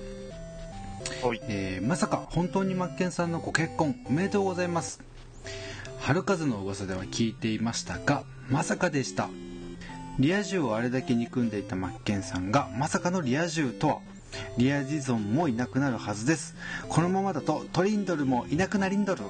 [1.22, 1.42] はい。
[1.50, 5.02] えーまさか本当にマッケンさんのご結婚おめでとうございます
[6.00, 9.30] 春風の噂では聞いていましたがまさかでした
[10.20, 14.00] リア充をあれだけ憎んでいたマッケンさんがまさかのリア充とは
[14.58, 16.56] リアジゾンもいなくなるはずです
[16.90, 19.22] このままだとトリンドルもいなくなりんどる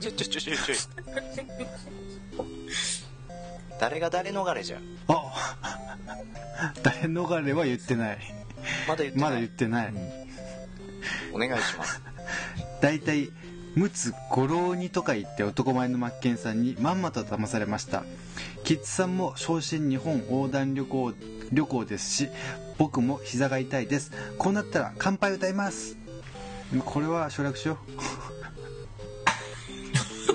[0.00, 0.76] ちょちょちょちょちょい。
[3.78, 4.78] 誰が誰逃れじゃ？
[4.78, 4.82] ん。
[5.08, 5.56] あ
[6.82, 8.18] 誰逃れは言ってない
[8.88, 9.22] まだ言ってない。
[9.22, 9.94] まだ言ってない
[11.32, 12.00] お願いします。
[12.80, 13.30] 大体
[13.74, 18.04] 陸奥五郎にとか言って男前のマッケンさんにまんまと騙されました。
[18.64, 21.14] キッズさんも昇進日本横断旅行
[21.52, 22.28] 旅行ですし
[22.78, 24.12] 僕も膝が痛いです。
[24.38, 25.96] こうなったら乾杯歌います。
[26.84, 27.78] これは省略しよ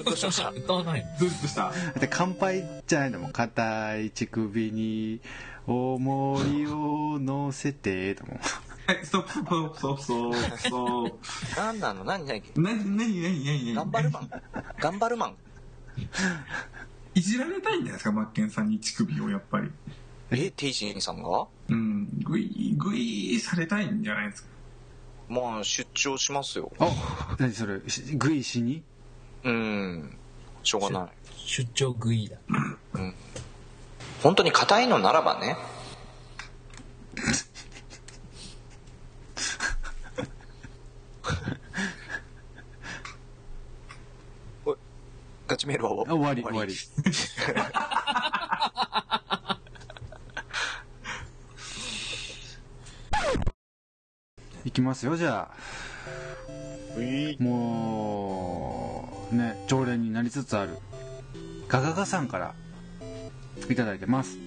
[0.06, 0.50] どうしました？
[0.52, 1.20] 歌わないの？
[1.20, 5.20] どうしたうだって乾杯じゃないのも硬い乳首に
[5.66, 8.40] 重りを乗せてだもん
[8.88, 11.18] はい、ストップ、ストップ、ストップ、ストップ、ストップ。
[11.58, 12.06] 何なの？
[12.06, 12.42] 何何？
[12.56, 14.30] な、なになになになに頑張るマン
[14.80, 15.36] 頑張るマン
[17.14, 19.70] いじられたいんじゃないですか、マッケンさんに乳首をやっぱり。
[20.32, 21.48] え、テイシンさんが？
[21.68, 24.50] うん、グイ、グイされたいんじゃないですか。
[25.28, 26.72] まあ、出張しますよ。
[26.80, 27.82] あ何それ？
[27.90, 28.84] しグイしに？
[29.44, 30.18] うん。
[30.64, 31.10] しょうがない。
[31.36, 32.38] 出張食いだ
[34.24, 35.58] 本当に硬いのならばね。
[44.66, 44.78] おい
[45.48, 46.44] ガチメールはあ終わり。
[46.44, 46.74] 終わり。
[54.66, 55.58] い きますよじゃあ。
[57.40, 60.78] もうね常連になりつつある。
[61.68, 62.54] ガガガさんから
[63.70, 64.38] いただいてます。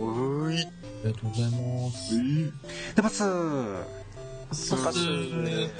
[0.00, 0.66] うい。
[1.04, 2.14] ありがとうございます。
[2.94, 3.24] でパス
[4.52, 4.74] パス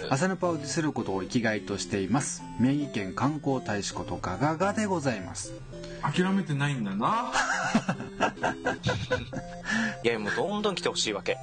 [0.08, 2.42] 朝ヌパをディスることを生きがいとしています。
[2.58, 5.52] 宮城県観光大使ことガガガでございます。
[6.00, 7.30] 諦めてないんだな。
[10.02, 11.36] いやもうどんどん来てほしいわけ。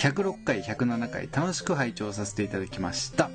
[0.00, 3.30] 106回107回楽しく拝聴させていただきました。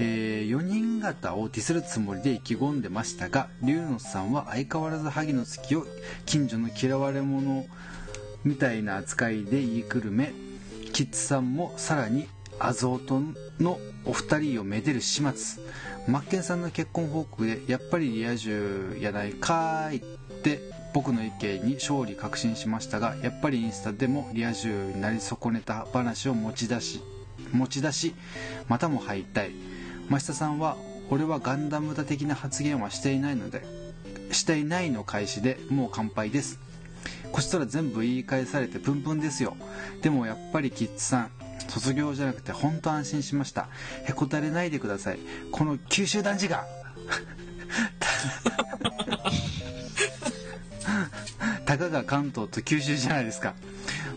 [0.00, 5.86] え4人型をディスるつもりで意気込んでましたが龍之さんは相変わらず萩の月を
[6.24, 7.66] 近所の嫌われ者
[8.44, 10.32] みたいな扱いで言いくるめ
[10.92, 13.20] キッズさんもさらにアゾート
[13.62, 15.62] のお二人をめでる始末。
[16.08, 20.00] マッケンさんの結婚報告でやっぱりリア充やないかーいっ
[20.42, 20.60] て
[20.94, 27.02] 僕の意見に勝利確信しましたがやっぱりインスタでもリア充になり損ねた話を持ち出し
[27.52, 28.14] 持ち出し
[28.68, 29.50] またも敗退
[30.08, 30.78] 増田さんは
[31.10, 33.62] 俺はガンダムだ的な発言はしていないので
[34.32, 36.58] していないの開始でもう乾杯です。
[37.32, 39.56] こちとら全部言い返されてプンプンですよ。
[40.02, 41.30] でもやっぱりキッズさん
[41.68, 43.68] 卒業じゃなくて本当安心しました。
[44.06, 45.18] へこたれないでください。
[45.52, 46.64] この九州男児が。
[51.64, 53.54] たかが関東と九州じゃないですか。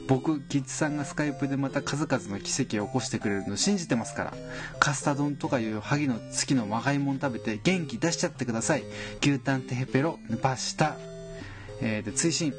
[0.08, 4.34] 僕キッズさんがスカイプでまた数々の奇跡を起こしてくれるの信じてますから。
[4.80, 8.84] カスタ丼とかいう萩の月のまがいもん食べて元気出しちゃってください。
[9.22, 10.96] 牛タンテヘペロヌパシタ、
[11.82, 12.54] えーで追伸。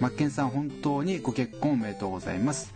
[0.00, 2.72] マッケンさん本当にご結婚おめでとうございます。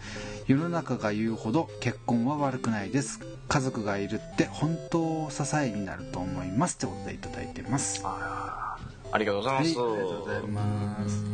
[0.46, 3.18] 世の中が言うほど結婚は悪くないです。
[3.48, 8.02] 家族がいるって本当支えになると思いますってことでいただいてます。
[8.04, 8.76] あ
[9.16, 11.24] りがとうございます、はいありがとうございます。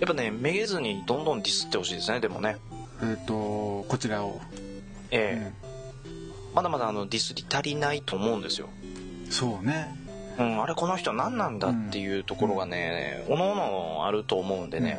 [0.00, 2.58] やっぱねめげずにどんどんディスってほしいですねでもね。
[3.02, 4.38] えっ、とこちらを、
[5.10, 5.72] ええ。
[6.54, 8.68] まだまだあのディスり足りないと思うんですよ。
[9.30, 9.96] そうね
[10.38, 14.98] うん、あれこの人何なんだっていうところがね、おのおのあると思うんでね、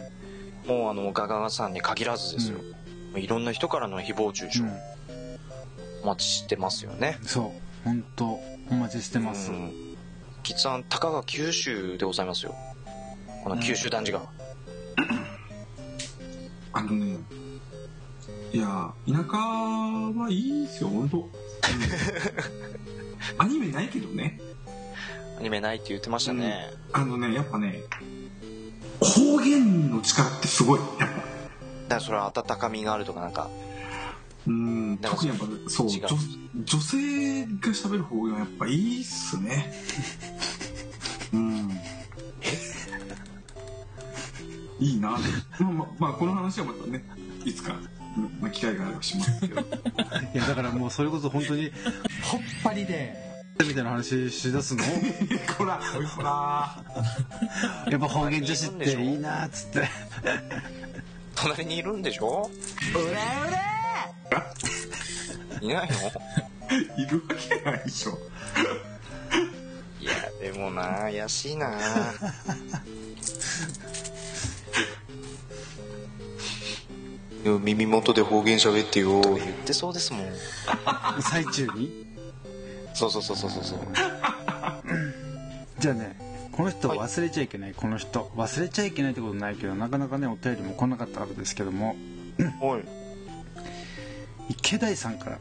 [0.68, 2.60] もうあのガガガさんに限らずですよ、
[3.16, 4.72] いろんな人からの誹謗中傷、うん
[6.04, 7.18] お待ちしてますよね。
[7.24, 7.52] そう。
[7.86, 8.26] 本当
[8.70, 9.72] お待ちしてます、うん。
[10.90, 12.54] たかが九州でございますよ。
[13.44, 14.22] この九州男児が、
[16.74, 17.18] あのね
[18.52, 21.30] いや田舎はいいですよ本当、うん。
[23.38, 24.42] アニメないけどね。
[24.42, 24.44] ア
[25.44, 27.84] ニメないって言ってましたね、あのねやっぱね
[29.04, 31.06] 方言の力ってすごいやっぱ。
[31.06, 31.16] だか
[31.90, 33.50] らそれは温かみがあるとかなんか。
[34.48, 34.90] うん。
[34.90, 36.08] なんか特にやっぱそう女
[36.66, 39.74] 女性が喋る方がやっぱいいっすね。
[41.34, 41.80] うん。
[44.80, 45.12] いいな。
[45.12, 47.04] まあまあ、まあ、この話はまたね
[47.46, 47.76] いつか、
[48.18, 49.62] うんまあ、機会があればしますけど。
[49.62, 49.66] い
[50.34, 51.72] やだからもうそれこそ本当に
[52.24, 53.33] ほっぱりで。
[53.60, 54.84] みたいな話しだすの？
[55.58, 55.80] こら
[56.16, 56.84] ほら。
[57.90, 59.88] やっぱ方言女子っていいなっつって。
[61.36, 62.50] 隣にいるんでしょ？
[65.62, 65.96] いないの？
[66.98, 68.18] いるわけないでしょ。
[70.00, 71.72] いやでもな怪しいな。
[77.44, 79.22] でも耳元で方言喋ってよ。
[79.22, 80.26] 言ってそうですもん。
[81.22, 82.06] 最中に？
[83.10, 83.78] そうそうそうそうそう。
[83.78, 83.88] そう
[85.80, 86.18] じゃあね
[86.52, 88.32] この人忘れちゃいけない、この人。
[88.36, 91.96] 忘れちゃいけないってことないけどなかなかねお便りも来なかったからですけども。
[92.62, 92.82] おい。
[94.50, 95.40] 池田さんから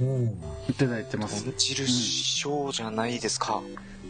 [0.00, 0.34] おお。
[0.68, 1.44] いただいてます。
[1.44, 3.62] 豚汁師匠じゃないですか、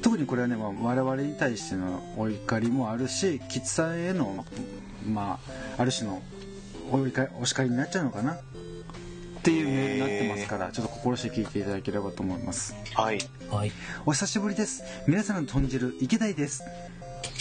[0.03, 4.45] 特にこれはね、まあ、我々に対してのお怒りもあるし吉さんへの
[5.09, 5.39] ま
[5.79, 6.21] あある種の
[6.91, 8.39] お怒りお叱りになっちゃうのかな
[9.47, 13.71] っていうメールになってますからちょっと心して聞いていただければと思いますはいはい。
[14.05, 16.65] お久しぶりです皆さんの豚汁池田です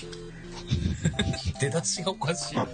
[1.60, 2.56] 出だしがおかしい。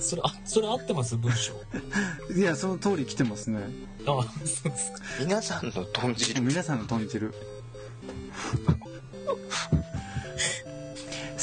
[0.00, 1.52] それ、あ、それ合ってます文章？
[2.34, 3.60] いやその通り来てますね
[4.06, 5.00] あ、そうですか。
[5.20, 7.34] 皆さんの豚汁皆さんの豚汁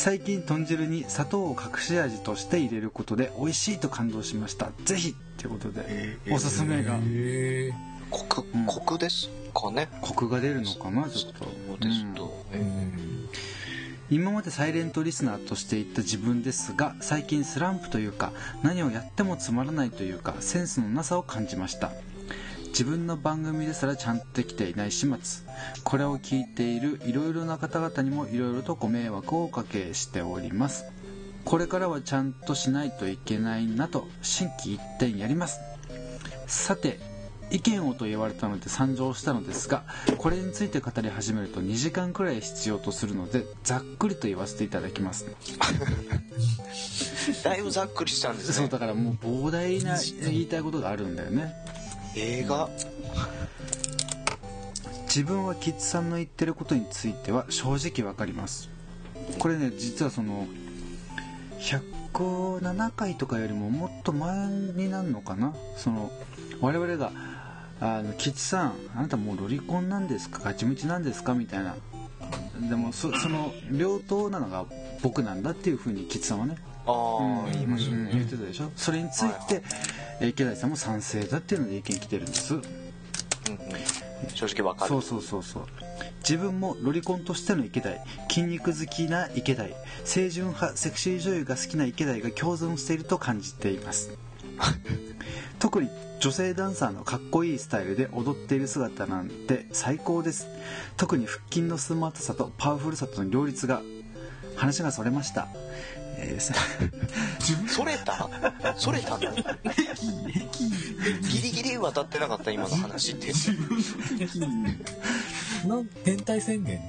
[0.05, 4.69] 最近豚汁に砂糖を隠し味として入れることで美味しいと感動しました。
[4.83, 6.97] ぜひってことでおすすめが。
[6.97, 7.73] へえ。
[8.11, 8.65] コクうん。
[8.67, 11.45] コクですかね、コクが出るのかなちょっと。
[11.45, 13.29] そうですと、うん。
[14.11, 21.91] 今までサイレントリスナーとしていった自分ですが最近スランプというか何をやってもつまらないというかセンスのなさを感じました
[22.75, 25.47] 自分の番組ですらちゃんとできていない始末。
[25.85, 30.83] これを聞いているいろいろな方々にもいろいろとご迷惑をおかけしております。
[31.45, 35.61] これからはちゃんとしないといけないなと心機一転やります。
[36.47, 36.99] さて
[37.49, 39.85] 意見をと言われたので参上したのですが
[40.17, 45.27] これについて語り始めると2時間くらい必要とするのでざっくりと言わせていただきます。
[47.41, 48.53] だいぶざっくりしたんですね。
[48.53, 51.55] そうだからもう膨大な言いたいことがあるんだよね
[52.15, 52.69] 映画。
[55.03, 58.69] 自分はキッズさんの言ってることについては正直わかります。
[59.39, 60.47] これね実はその
[61.59, 65.53] 107回とかよりももっと前になるのかな？
[65.77, 66.11] その
[66.61, 67.11] 我々が
[67.79, 70.39] あのキッズさんあなたもうロリコンなんですか？
[70.43, 71.33] ガチムチなんですか？
[71.33, 71.75] みたいな。
[72.69, 74.65] でもその両党なのが
[75.01, 77.51] 僕なんだっていうふうにキッズさんはねああ、うん。
[77.51, 78.71] 言いまし言ってたでしょ？
[78.75, 79.63] それについて、
[80.19, 82.53] えー池谷さんも賛成だっていうので意見来てるんです。
[82.53, 82.65] うんうん。
[84.33, 84.89] 正直わかる。
[84.89, 85.65] そうそうそうそう。
[86.19, 87.89] 自分もロリコンとしての池田
[88.29, 89.65] 筋肉好きな池田
[90.05, 94.17] 清純派セクシー女優が好きな池田が共存していると感じています。
[95.59, 95.89] 特に
[96.21, 100.47] 女性ダンサーのかっこいいスタイルで踊っている姿なんて最高です。
[100.97, 103.81] 特に腹筋のスマートさとパワフルさとの両立が
[104.55, 105.49] 話がそれました、
[106.17, 106.53] えーさ
[107.67, 108.29] それた？
[108.77, 109.19] それたの
[111.29, 113.31] ギリギリ渡ってなかった今の話って。
[115.67, 116.79] なん変態宣言。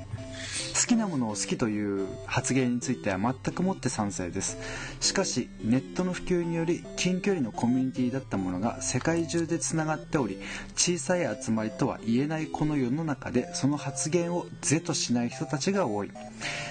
[0.75, 4.59] 好きなものを好きという発言については全くもって賛成です。
[5.01, 10.39] しかしネットの普及により近距離のコミュニティだったものが世界中でつながっており
[10.77, 16.11] 小さい集まりとは言えないこの世の中でその発言を是としない人たちが多い。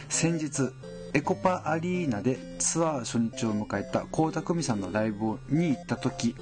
[0.08, 0.72] 先日
[1.16, 6.36] エコパアリーナでツアー初日を迎えた倖田來未さんのライブに行った時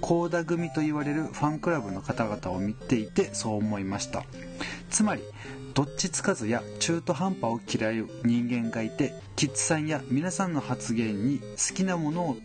[0.00, 4.24] 倖田組と言われるファンクラブの方々を見ていてそう思いました。
[4.88, 5.22] つまり
[5.74, 12.40] どっちつかずや中途半端を嫌う人間がいてキッズさんや皆さんの発言に好きなものを好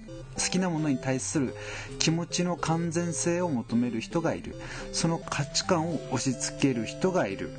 [0.51, 1.55] きなものに対する
[1.97, 4.53] 気持ちの完全性を求める人がいる。
[4.91, 7.51] その価値観を押し付ける人がいる、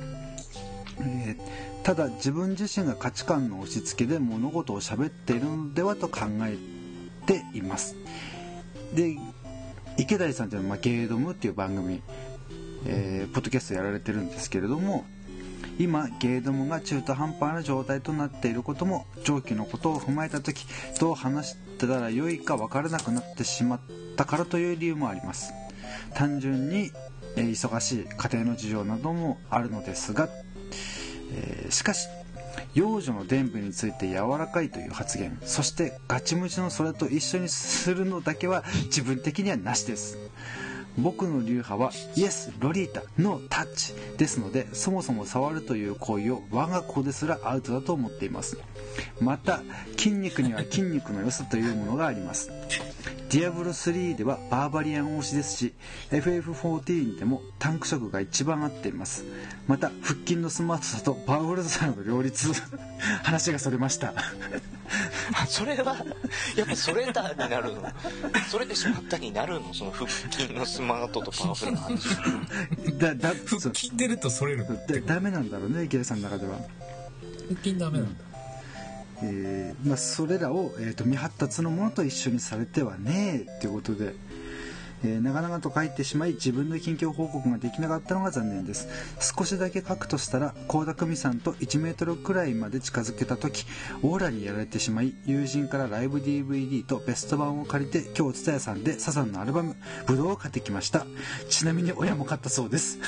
[0.99, 6.57] えーただ自分自身が価値観の押し付けで物事を喋っているのではと考え
[7.25, 7.95] ています。
[8.93, 9.17] で
[9.97, 12.01] 池谷さんというのは、ま、ゲードムっていう番組、
[12.85, 15.05] えーポッドキャストやられてるんですけれども
[15.79, 20.65] 今ゲードムが中途半端な状態となっていることも上記のことを踏まえた時
[20.99, 23.79] どう話してたらよいか分からなくなってしまっ
[24.15, 25.53] たからという理由もあります。
[26.13, 26.91] 単純に、
[27.35, 30.29] 忙しい家庭の事情などもあるのですが、
[31.31, 32.07] えーしかし
[32.73, 40.17] 幼女の伝部について柔らかいという発言そしてガチムチのそれと一緒にするのだけは自分的にはなしです。
[40.97, 48.57] 僕の流派はイエスロリータノータッチですのでそもそも触るという行為を我が子ですらアウトだと思っています。
[49.21, 49.61] また
[49.97, 52.51] 筋肉には筋肉の良さというものがあります。
[53.31, 55.73] ディアブロ3ではバーバリアン推しですし
[56.11, 59.23] FF14 でもタンク色が一番合っています。
[59.67, 62.49] また腹筋のスマートさとパワフルさの両立
[63.23, 64.13] 話がそれました。
[65.33, 65.95] あそれは
[66.57, 67.83] やっぱそれだになるの？
[68.49, 69.73] それでしまったになるの？
[69.73, 72.09] その腹筋のスマートとパワフルな話。
[72.99, 76.57] だだ腹筋出るとそれるだダメなんだろうね池田さんの中では。
[77.47, 78.30] 腹筋ダメなんだ
[79.23, 84.13] えーまあ、それらを、えー、と未発達のものと一緒にされてはねえっていうことで、
[85.03, 88.87] えー長々と書いてしまい自分の近況報告ができなかったのが残念です。
[89.19, 93.65] 少しだけ書くとしたら倖田來未さんと1メートルくらいまで近づけた時
[94.03, 101.07] オーラにやられてしまい友人からライブ DVD とベスト版を借りて今日蔦屋さんでサザンのアルバム「ブドウ」を買ってきました。
[101.49, 102.99] ちなみに親も買ったそうです。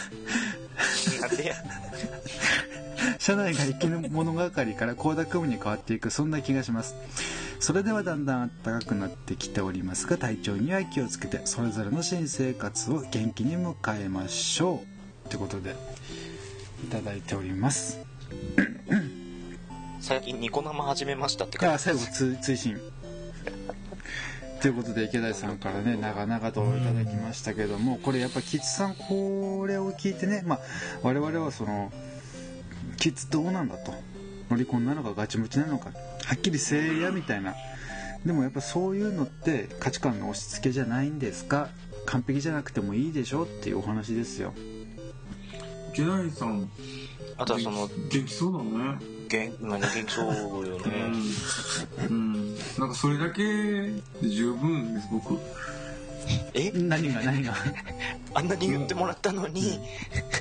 [3.24, 6.94] 社内が生き物係から倖田來未に変わっていくそんな気がします。
[7.62, 14.84] それではだんだん暖かくなってきておりますが体調には気をつけてそれぞれの新生活を元気に迎えましょ
[15.26, 15.30] う。
[15.30, 15.74] ということで
[16.84, 18.02] いただいております。
[20.02, 22.78] 最近ニコ生始めましたって書いてあ最後つ追伸。
[24.62, 30.60] ということで池谷さんからね長々といただきましたけどもこれやっぱキッズさんこれを聞いてね、まあ、
[31.04, 31.90] 我々はその
[32.98, 33.94] キッズどうなんだと。
[34.50, 35.92] 乗り込んなのかガチムチなのか。
[36.26, 37.56] はっきりせえやみたいな。
[38.26, 41.70] でもやっぱそういうのって価値観の押し付けじゃないんですか。
[42.06, 44.54] 完璧じゃなくてもいいでしょっていうお話ですよ。
[45.94, 46.70] 池谷さん
[47.38, 49.00] あとはそのできそうだね。
[49.30, 49.52] 元
[50.06, 51.12] 気そうよね。
[52.10, 55.40] うん、うん、なんかそれだけで十分です僕
[56.54, 56.72] え？
[56.72, 57.54] 何が何が？
[58.34, 59.80] あんなに言ってもらったのに。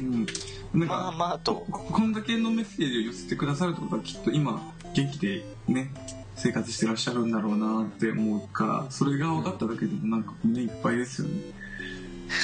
[0.01, 0.87] うん。
[0.87, 1.67] まあまあと。
[1.71, 4.61] ここんだけのメッセージを寄せてくださるってことはきっと今
[4.95, 5.91] 元気でね
[6.35, 11.35] 生活してらっしゃるんだろうなって思うからそれが分かっただけでもなんか胸いっぱいですよね。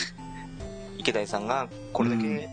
[0.99, 2.49] 池田さんがこれだけ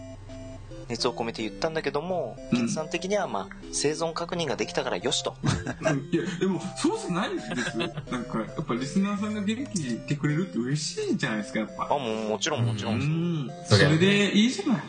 [0.87, 2.57] 熱を込めて言ったんだけども、うん。
[2.59, 5.35] 池田さん的にはまあ生存確認ができたからよしと。
[5.43, 5.47] う
[5.93, 7.87] んいやでもそうじゃないですよ。
[8.11, 11.85] なんかやっぱリスナーさんが元気でいてくれるって嬉しいじゃないですかやっぱ。
[11.85, 13.45] あもうもちろんもちろ、うん。
[13.47, 14.83] んそれでいいじゃない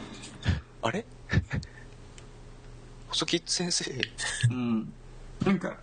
[0.83, 1.05] あれ？
[3.09, 3.85] 細木先生？
[4.51, 4.93] うん。
[5.45, 5.79] なんか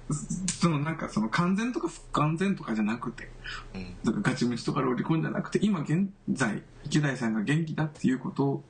[0.59, 3.29] そのなんかその完全とか不完全とかじゃなくて
[3.73, 3.95] うん。
[4.03, 8.63] なんかガチムチとかロリコンじゃなくて今現在池田さんが元気だっていうこと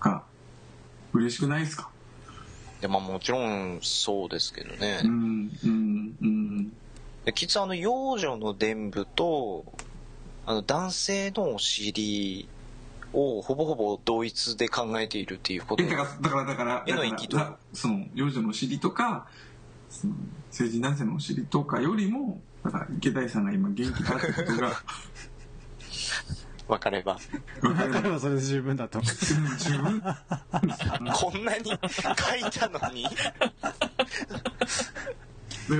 [0.00, 0.22] が
[1.12, 1.88] 嬉しくないですか？
[2.80, 6.72] でまあもちろんそうですけどね、うんうんうん。
[7.24, 9.64] できつあの幼女の伝部と
[10.46, 12.48] あの男性のお尻
[13.12, 15.82] をほぼほぼ同一で考えているっていうこと。
[15.82, 19.26] えだからだからだから絵のだから息とだその幼女のお尻とか
[19.90, 20.14] その
[20.50, 24.72] 成人男性のお尻とかよりもだから池田さんが今元気だってことが
[26.70, 27.18] 分かれば。
[27.60, 29.00] 分かればそれで十分だと。
[29.00, 30.00] 思うん十分？
[31.12, 31.78] こんなに書い
[32.50, 33.06] たのに？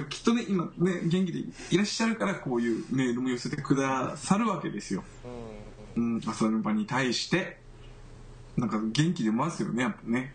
[0.09, 1.39] きっとね今ね元気で
[1.71, 5.05] いらっしゃるからこういうメールも寄せてくださるわけですよ。
[5.97, 6.21] うん。
[6.27, 7.59] 朝の場に対して
[8.57, 10.35] なんか元気出ますよねやっぱね。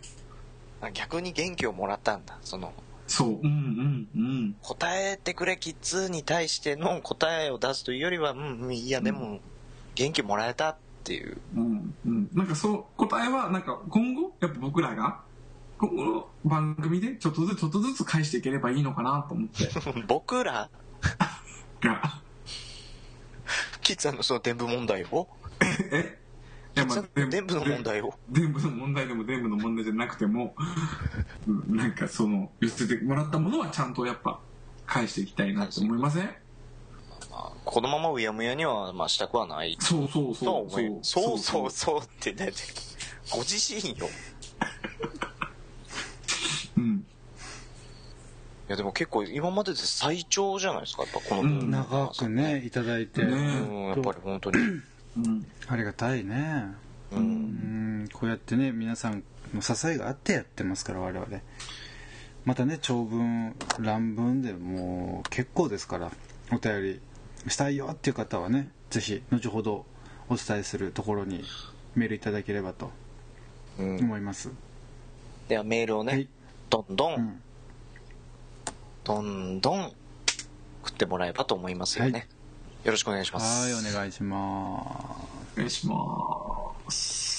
[0.82, 2.74] あ逆に元気をもらったんだその。
[3.08, 3.30] そう。
[3.30, 4.56] うんうんうん。
[4.62, 9.40] 答えてくれキッズに対しての答えを出すというよりはうんいやでも
[9.96, 11.38] 元気もらえたっていう。
[11.56, 15.22] うんうん、なんかそう答えはなんか今後やっぱ僕らが
[15.78, 19.70] 今後の番組でちょっとずつちょっとずつ返していければいいのかなと思って。
[20.08, 20.70] 僕ら？
[21.82, 22.22] が。
[23.82, 25.28] キッズさんのその伝部問題を？
[25.92, 26.18] え？
[26.76, 28.14] いやまあ伝部の問題を？
[28.30, 30.56] 伝部の問題でも伝部の問題じゃなくても
[31.48, 34.40] うんなんかその寄せてもらったものはちゃんとやっぱ
[34.86, 36.24] 返していきたいなと思いません？
[36.24, 36.36] まあ
[37.76, 39.76] このままうやむやにはまあしたくはない。
[39.82, 41.70] そうそうそう思いそうそう。
[41.70, 42.54] そうってね
[43.30, 44.08] ご自身よ。
[46.78, 46.96] うん。
[46.96, 47.02] い
[48.70, 54.58] やでも結構今までで最長じゃないですかやっぱこのう長くねいただいて、ねうんやっぱり本当に。
[54.58, 55.46] うん。
[55.68, 56.68] ありがたいね。
[57.12, 58.08] ううんん。
[58.14, 59.22] こうやってね皆さん
[59.54, 61.42] の支えがあってやってますから我々。
[62.46, 66.10] またね長文乱文でもう結構ですから
[66.54, 67.02] お便り
[67.48, 69.86] したいよっていう方はねぜひ後ほど
[70.30, 71.44] お伝えするところに
[71.96, 72.92] メールいただければと
[73.80, 73.98] うん。
[74.00, 74.50] 思います、
[75.48, 76.28] ではメールをね、はい。
[76.70, 77.42] どんどん、うん。
[79.04, 79.92] どんどん
[80.86, 82.22] 食ってもらえばと思いますよね、はい。
[82.86, 83.64] よろしくお願いします。
[83.64, 87.35] はいお願いしまお願いします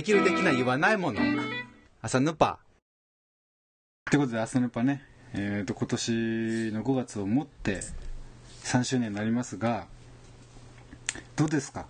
[0.00, 1.20] できるできない言わないもの。
[2.00, 2.52] 朝ヌパ。
[2.52, 2.56] っ
[4.10, 5.02] てことで朝ヌパね。
[5.34, 6.10] えー、と今年
[6.72, 7.82] の5月をもって
[8.64, 9.86] 3周年になりますが
[11.36, 11.84] どうですか？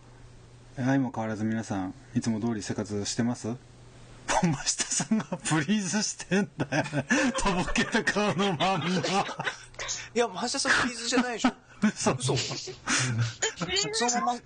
[0.75, 3.47] 相も変わらず皆さんいつも通り生活してます？
[4.29, 6.83] 本間下さんがフリーズしてんだよ。
[6.83, 7.07] ね
[7.39, 8.89] とぼけた顔のまんま。
[10.17, 11.53] いやマシャさんフリーズじゃないでしょ
[11.83, 12.13] 嘘。
[12.13, 14.41] 嘘そのまま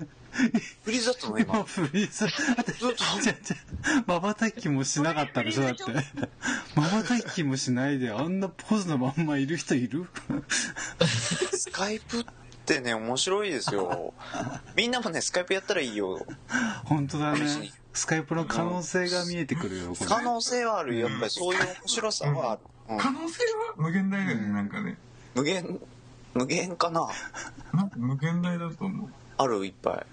[0.83, 1.63] フリーズだったの今。
[1.65, 2.27] フリーズ
[2.57, 2.97] だってずっと。
[3.23, 3.57] じゃじゃ
[4.07, 5.85] まばたきもしなかったでしょだって
[6.75, 10.07] まばたきもしないであんなポーズのまんまいる人いる？
[11.53, 12.25] スカイプっ
[12.67, 14.15] てね面白いですよ。
[14.77, 16.27] みんなもねスカイプやったらいいよ。
[16.85, 17.71] 本当だね。
[17.93, 20.99] スカイプの可能性が見えてくるよ可能性はある。
[20.99, 22.99] やっぱりそういう面白さはある、うん。
[22.99, 24.99] 可能性は無限大だよねなんかね。
[25.37, 25.81] 無限
[26.35, 27.09] 無限かな？
[27.73, 29.09] なんか無限大だと思う。
[29.39, 29.65] ある？
[29.67, 30.05] いっぱ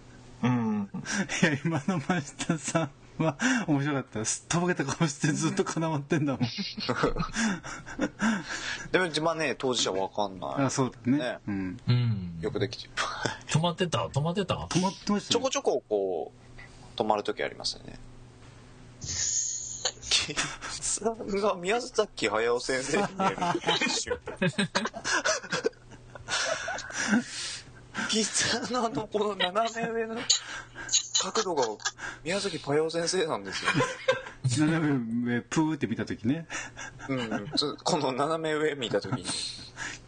[0.43, 0.47] い。
[0.47, 0.89] うん。
[1.43, 4.45] い や今の真下さんは面白かったです。
[4.47, 6.41] とぼけた顔してずっと固まってんだもん。
[8.91, 10.65] でもまあね当事者わかんない。
[10.65, 11.17] あそうだね。
[11.17, 11.39] ね。
[11.47, 11.80] うん。
[11.88, 12.39] うん。
[12.41, 12.91] よくできてる
[13.49, 14.07] 止まってた？
[14.07, 14.55] 止まってた？
[14.55, 16.32] 止まってましたねちょこちょここ
[16.95, 17.99] う止まる時ありますよね。
[20.82, 23.36] さんが宮崎駿先生に見える
[28.12, 30.16] 一瞬キッさんのあのこの斜め上の
[31.24, 31.64] 角度が
[32.24, 33.72] 宮崎駿先生なんですよ。
[33.72, 33.82] ね
[34.57, 36.45] 斜め上プーって見た時ね。
[37.07, 39.26] うん、つこの斜め上見た時に。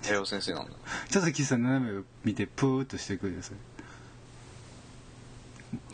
[0.02, 0.72] 太陽先生なんだ。
[1.10, 3.58] ちょっと岸さん斜め上見てプーっとしてください。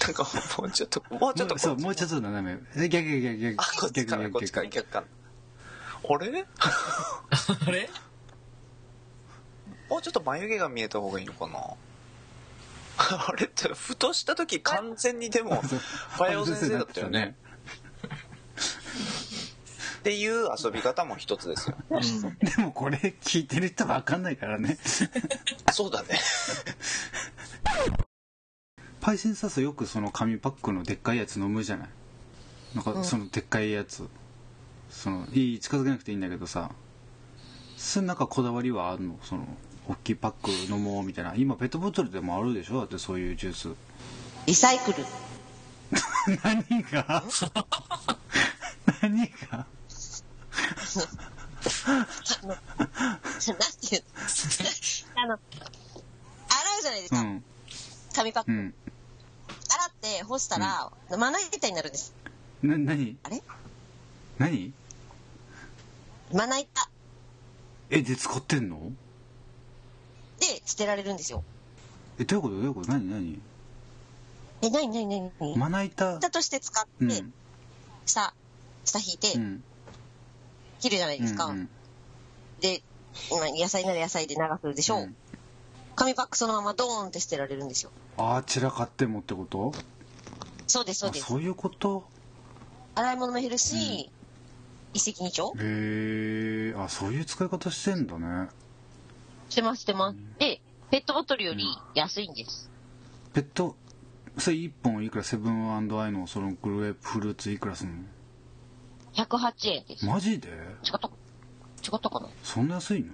[0.02, 0.24] なんか
[0.58, 2.90] もうちょっともうちょっとそうもうちょっとと斜め。
[2.90, 3.38] 逆逆逆。
[3.38, 4.34] 逆あこっちから逆。
[4.34, 5.06] こっちから逆から。
[6.10, 6.46] あれ？
[7.68, 7.90] あれ？
[9.90, 11.60] もうちょっと眉毛が見えた方がいいのかな？
[13.28, 15.62] あれってふとした時完全にでも
[16.12, 17.36] 太陽先生だったよね。
[20.00, 21.78] っていう遊び方も一つですよ。
[22.42, 24.78] でもこれ聞いてる人わかんないからね。
[25.74, 26.20] そうだね。
[29.02, 31.90] パイセンサスよくその紙パックのでっかいやつ飲むじゃない？
[32.76, 34.08] なんかそのでっかいやつ、
[34.90, 36.72] そのいい近づけなくていいんだけどさ。
[37.78, 39.18] それなんかこだわりはあるの？
[39.24, 39.48] その
[39.90, 41.34] 大きいパック飲もうみたいな。
[41.36, 42.78] 今ペットボトルでもあるでしょ？
[42.78, 43.70] だってそういうジュース。
[44.46, 45.04] リサイクル。
[46.44, 47.24] 何が？
[49.02, 49.58] 何が？
[49.58, 49.66] なん
[53.82, 54.14] ていうの
[55.16, 55.40] あの、洗
[56.80, 57.44] うじゃないですか、うん。
[58.16, 58.52] 紙パック。
[58.52, 58.74] うん。
[59.70, 62.14] 洗って干したら、まな板になるんです。
[62.62, 63.18] な何？
[63.24, 63.42] あれ？
[64.38, 64.72] 何？
[66.32, 66.90] まな板。
[67.90, 68.92] えで使ってんの？
[70.40, 71.44] で捨てられるんですよ。
[72.20, 72.56] えどういうこと？
[72.56, 72.92] どういうこと？
[72.92, 73.10] 何？
[73.10, 73.42] 何？
[74.62, 76.16] え、なになになになにまな板。
[76.16, 77.34] 板として使って、うん。
[78.06, 78.34] 下、
[78.86, 79.64] 下引いてう、ん。
[80.80, 81.46] 切るじゃないですか。
[81.46, 81.70] うん
[82.62, 82.82] で、
[83.32, 84.98] まあ野菜なら野菜で流すでしょ。
[84.98, 85.00] う。
[85.00, 85.16] うん。
[85.96, 87.92] 紙パックそのままドーンって捨てられるんですよ。
[88.18, 89.72] ああ散らかってもってこと？
[90.68, 91.24] そうです、そうです。
[91.24, 92.06] あそういうこと？
[92.96, 94.10] 洗い物も減るし、
[94.94, 95.52] 一石二鳥。
[95.58, 98.50] へえあそういう使い方してんだね
[99.50, 100.18] してます、してます。
[100.40, 102.72] で、ペットボトルより安いんです。
[103.34, 103.76] ペット
[104.38, 108.08] それ1本いくらセブンアイのそのグレープフルーツいくらすん
[109.14, 110.06] 108円です。
[110.06, 110.48] のマジで？
[110.48, 110.54] 違っ
[111.00, 112.28] た違ったかな？
[112.44, 113.14] そんな安いの？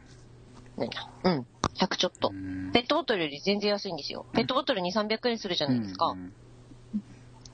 [0.78, 1.46] 何だうん。
[1.76, 2.32] 100ちょっと。
[2.32, 4.26] んペットボトルより全然安いんですよ。
[4.34, 6.08] ペットボトル2、300円するじゃないですか。
[6.08, 6.34] うん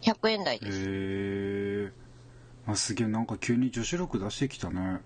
[0.02, 0.80] 100円台へです。
[0.84, 1.92] え
[2.66, 5.00] あすげえなんか急に女子力出してきたね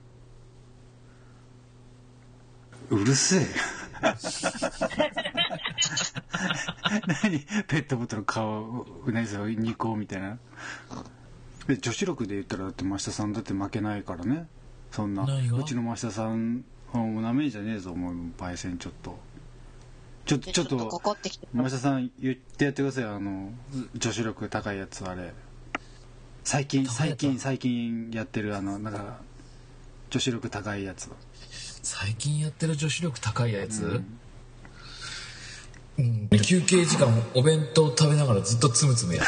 [2.90, 3.46] うるせえ。
[7.24, 7.40] 何？
[7.68, 10.38] ペットボトル顔何それ2個みたいな。
[11.68, 14.48] で女子力で言ったらだって増田さんだって負けないからね。
[14.92, 15.24] そんな。
[15.24, 15.28] う
[15.64, 16.64] ちの増田さん
[16.94, 19.20] もうなめんじゃねえぞもうパイセンちょっと。
[20.26, 20.78] ちょでちょっと。
[20.78, 23.52] 増田さん言ってやってくださいあの
[23.96, 25.34] 女子力高いやつあれ。
[26.44, 29.18] 最近最近最近やってるあのなんか
[30.12, 31.10] 女子力高いやつ
[31.86, 34.04] 最近やってる女子力高いやつ、
[35.98, 36.30] うん。
[36.32, 36.40] うん。
[36.42, 39.22] 休憩時間お弁当食べながらずっとつむつむや。
[39.22, 39.28] る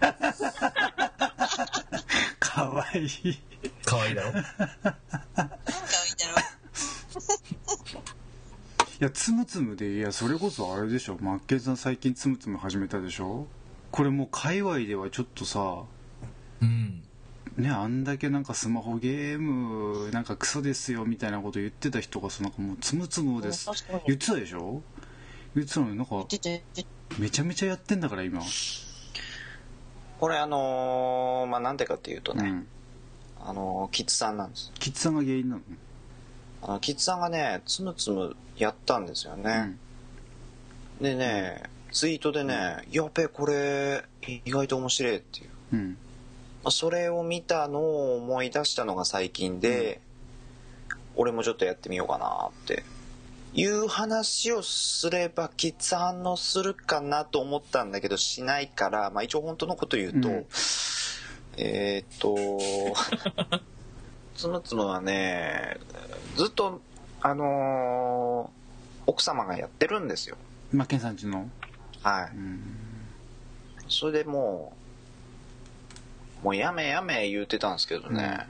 [2.40, 3.38] かわいい。
[3.84, 4.32] 可愛いだろ？
[4.32, 5.52] なんかいいんだろ。
[8.98, 11.18] いやつむつむでいやそれこそあれでしょ。
[11.20, 13.46] マッケンさん最近つむつむ始めたでしょ。
[13.90, 15.82] これもう界隈ではちょっとさ
[16.62, 17.02] うん
[17.56, 23.70] ねあんだけなんかスマホゲームなんかクソですよみたいなこと言ってた人がさなんかもうつむつむです。
[24.06, 24.82] 言ってたでしょ？
[25.54, 26.26] 言ってたのになんか
[27.18, 28.42] めちゃめちゃやってんだから今。
[30.20, 32.66] これあのーまあなんでかっていうとね、うん。
[33.40, 34.72] あのーキッズさんなんです。
[34.78, 35.62] キッズさんが原因なの？
[36.62, 39.76] あのキッズさんがねつむつむやったんですよね、
[41.00, 44.04] でねツイートでね「やべえこれ
[44.44, 45.50] 意外と面白い」っていう。
[45.72, 45.88] うん。
[45.90, 46.05] まあ
[46.70, 50.00] それを見たのを思い出したのが最近で、
[51.14, 52.84] 俺もちょっとやってみようかなって
[53.54, 60.46] いう話をすればキッズ反応するかなと思ったんだけどしないから、まあ、一応本当のこと言うと、うん。
[61.56, 62.36] えーっと
[64.36, 65.78] つむつむはね
[66.36, 66.82] ずっと
[67.22, 68.56] あのー
[69.06, 70.36] 奥様がやってるんですよ。
[70.72, 71.48] マッケンさんちの。
[72.02, 72.60] はい、うん。
[73.88, 74.85] それでもう
[76.42, 78.46] もうやめやめ言うてたんですけどね、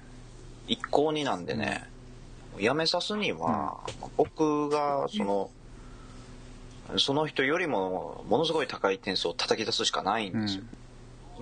[0.66, 1.84] 一向になんでね。
[2.58, 3.78] やめさすには、
[4.16, 5.50] 僕がその
[6.98, 10.62] その人よりもものすごい高い点数を叩き出すしかないんですよ、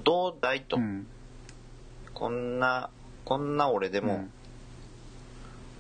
[0.03, 1.07] どうだいと、うん。
[2.14, 2.90] こんな
[3.24, 4.26] こんな俺でも、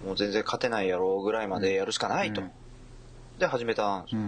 [0.04, 2.50] もう全然勝てないやろうぐらいまでやるしかないと、うん。
[3.38, 4.20] で始めたんですよ、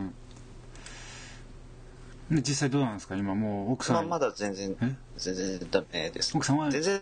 [2.31, 3.17] 実際どうなんですか？
[3.17, 4.09] 今もう奥さん。
[4.09, 4.95] まだ全然え？
[5.17, 6.37] 全然ダメです。
[6.37, 6.71] 奥さんは？
[6.71, 7.01] 全然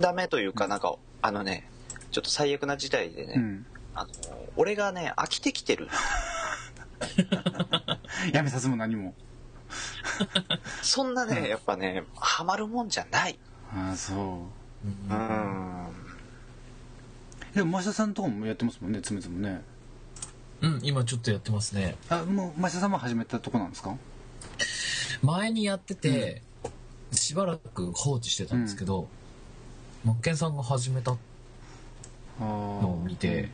[0.00, 1.68] ダメというかなんかあのね
[2.10, 3.66] ちょっと最悪な事態でね、うん。
[3.94, 4.10] あの
[4.56, 5.88] 俺がね飽きてきてる。
[8.32, 9.14] やめさすも何も。
[10.82, 13.38] そんなねやっぱねハマるもんじゃない。
[13.74, 14.46] ああそ
[14.84, 14.88] う。
[15.14, 15.86] ん。
[17.54, 19.62] でもマシャさんとかもやってますもんねつむつむね。
[20.62, 21.96] うん、今ちょっとやってますね。
[22.08, 23.94] あもうマシャさんも始めたとこなんですか？
[25.22, 26.42] 前にやってて、
[27.12, 29.08] しばらく放置してたんですけど、
[30.04, 31.16] マッケンさんが始めた
[32.40, 33.50] のを見て、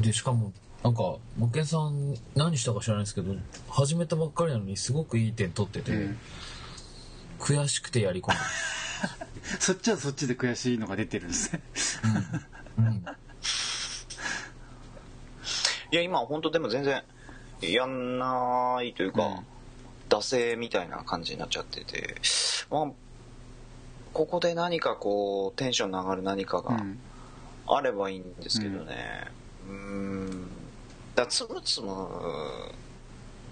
[0.00, 0.52] で、しかも、
[0.82, 3.36] なんか、マッケンさん何したか知らないですけど、
[3.68, 6.18] 始めたばっかりなのにすごくいい点取ってて、うん。
[7.38, 8.40] 悔しくてやり込んだ。
[9.60, 11.62] そっちはそっちで悔しいのが出てるんですね。
[12.78, 13.04] うん。
[15.92, 17.02] いや今本当でも全然
[17.62, 19.59] やんないというか、うん
[20.10, 22.16] 惰性みたいな感じになっちゃってて
[22.70, 22.86] まあ
[24.12, 26.98] ここで何かこうテンションの上がる何かがうん。
[27.72, 29.28] あればいいんですけどね。
[29.68, 30.48] うーん。
[31.14, 32.08] だからつむつむ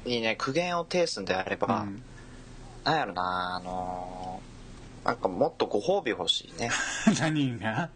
[0.05, 2.03] にね苦言を呈すんであれば、うん。
[2.83, 6.71] なんやろなあのーなんかもっとご褒美欲しいね。
[7.21, 7.89] 何が？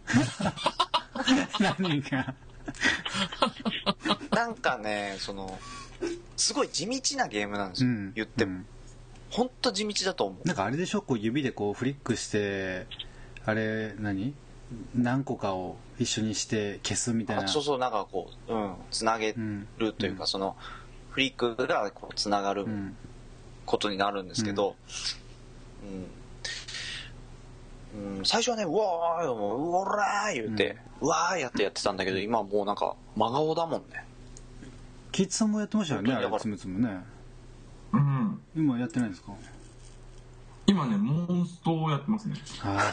[1.78, 2.34] 何が？
[4.32, 5.58] なんかねその
[6.36, 8.12] すごい地道なゲームなんですよ、うん。
[8.14, 8.66] 言っても、うん。
[9.30, 10.46] ほんと地道だと思う。
[10.46, 11.02] なんかあれでしょ？
[11.02, 12.86] こう指でこうフリックして
[13.44, 14.34] あれ何？
[14.94, 17.44] 何個かを一緒にして消すみたいな。
[17.44, 20.56] あそうそうなんかこううんつなげうんるというか、その
[21.10, 22.96] フリックがこうつながるうん。
[23.64, 24.74] ことになるんですけど、
[25.84, 25.88] うん。
[25.88, 26.06] うん
[28.24, 34.05] 最初はね「うわーもううおらー」言うて、うわーやってやってたんだけど今はもうなんか真顔だもんね。
[35.11, 37.03] キッズさんもやってましたよねあれつむつむね。
[37.93, 38.40] うん。
[38.57, 39.32] 今やってないんですか？
[40.66, 42.34] 今ねモンストをやってますね。
[42.62, 42.93] あ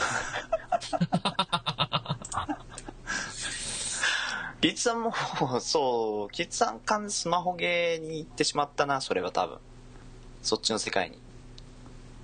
[4.60, 5.14] キッズさんも
[5.62, 9.58] そうキッズさんかスマホゲーに行ってしまったなそれは多分。
[10.42, 11.18] そっちの世界に。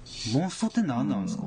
[0.06, 1.44] ーモンストって何なんですか？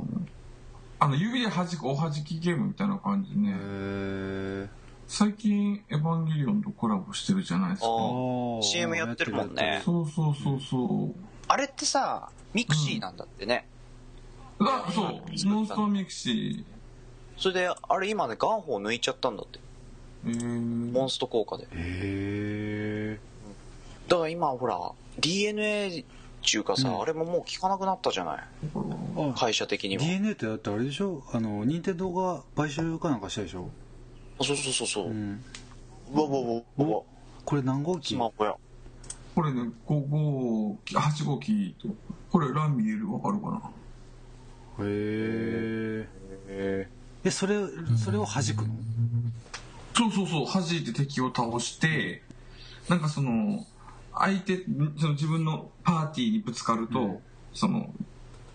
[1.01, 4.69] あの指で弾くおはじきゲームみたいな感じでへねえ
[5.07, 7.87] 最近エヴァンゲリオンとコラボしてるじゃないですか。
[7.87, 9.81] ああー CM やってるもんね。
[9.85, 11.15] そうそうそうそう
[11.47, 13.67] あれってさミクシーなんだってね、
[14.61, 15.49] あそう。
[15.49, 16.65] モンストミクシ
[17.39, 19.61] それであれ今ねガンホーを抜いちゃったんだって。
[20.25, 21.65] モンスト効果で。
[21.65, 23.21] へえ
[24.09, 24.79] だから今ほら
[25.21, 26.05] DNA
[26.49, 27.03] っていうかさ、うん。
[27.03, 28.39] あれももう効かなくなったじゃない？
[29.17, 30.03] あ会社的には。
[30.05, 31.23] DNA ってだってあれでしょ？
[31.33, 33.69] あの任天堂が買収かなんかしたでしょ？
[34.41, 35.45] そうそうそうそう、ううん
[36.13, 37.03] わうわうわうわ。
[37.45, 38.15] これ何号機？
[38.15, 38.55] スマホや。
[39.35, 41.89] これね5号機8号機と
[42.31, 44.85] これ欄見えるわかるかな？
[44.85, 46.09] へえ
[46.49, 46.89] へ
[47.25, 47.57] えそれ
[47.97, 48.75] それを弾くの？
[49.95, 52.23] そうそうそう弾いて敵を倒して
[52.89, 53.65] なんかその
[54.21, 54.65] 相手
[54.99, 57.19] その自分のパーティーにぶつかると、うん。
[57.55, 57.93] その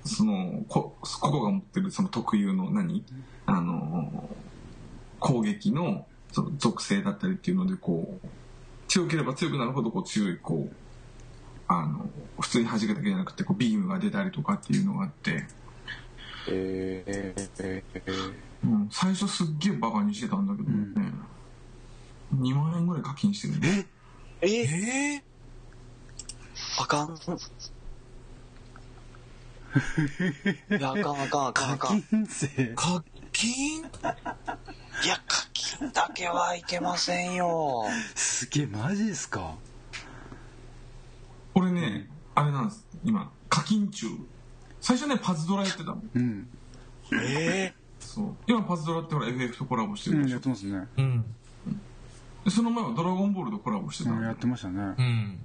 [0.05, 3.03] そのこここが持ってるその特有の何？
[3.45, 4.29] あの
[5.19, 8.27] 攻撃のその属性だったりっていうのでこう
[8.87, 10.75] 強ければ強くなるほどこう強いこう
[11.67, 12.09] あの
[12.39, 15.45] 普通に弾くだけじゃなくてこうビームが出たりとかっていうのがあって、
[16.49, 18.11] ええええ
[18.63, 21.11] うん、最初すっげえバカにしてたんだけどね、
[22.35, 23.87] 2万円ぐらい課金してるね。
[24.41, 24.61] ええ？
[25.15, 25.23] え？
[26.79, 27.17] あかん。
[30.69, 31.97] いやあかんあかんあかんあかん。
[31.97, 33.81] い課金税課金？
[33.81, 37.85] や課金だけはいけませんよ。
[38.15, 39.55] すげえマジですか？
[41.55, 42.85] 俺ね、あれなんです。
[43.03, 44.07] 今課金中。
[44.81, 46.03] 最初ねパズドラやってたの。
[46.13, 46.47] うん。
[47.11, 48.35] えそう。
[48.47, 50.35] 今パズドラってほら FF とコラボしてうんるでしょ。
[50.35, 50.87] やってますね。
[50.97, 51.25] うん。
[52.43, 54.17] でその前はドラゴンボールとコラボしてたの。
[54.17, 54.93] うんやってましたね。
[54.97, 55.39] うん。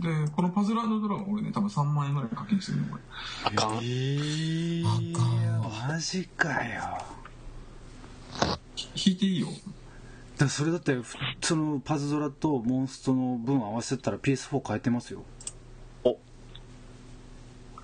[0.00, 3.02] でこのパズルドラゴン俺ね多分3万円ぐらい課金してるのこれ。
[3.44, 3.76] あかん。
[3.76, 4.84] えー。
[4.86, 6.82] あかんわマジかよ。
[8.94, 9.48] 引いていいよ。
[10.38, 15.22] だそれだってふそのパズドラとモンストの分合わせたら PS4 変えてますよ。
[16.04, 16.18] お。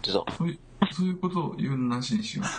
[0.02, 0.24] 出た。
[0.36, 0.58] そういう
[0.90, 2.44] そういうことを言うのなしにしよ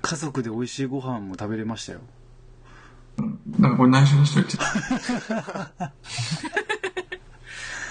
[0.00, 2.00] 家族で美味しいご飯も食べれましたよ
[3.26, 4.56] う、うん、だからこれ内緒にしといて。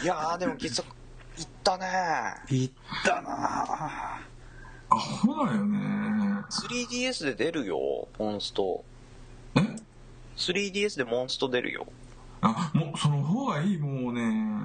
[0.03, 0.81] いやーでもきつい
[1.43, 1.87] ったね。
[2.49, 2.71] いっ
[3.05, 4.19] たな。
[4.89, 5.79] アホだよね。
[6.49, 8.83] 3DS で出るよモンスト。
[9.55, 9.59] え
[10.35, 11.87] ？3DS でモンスト出るよ。
[12.41, 14.21] あもうその方がいいもうね。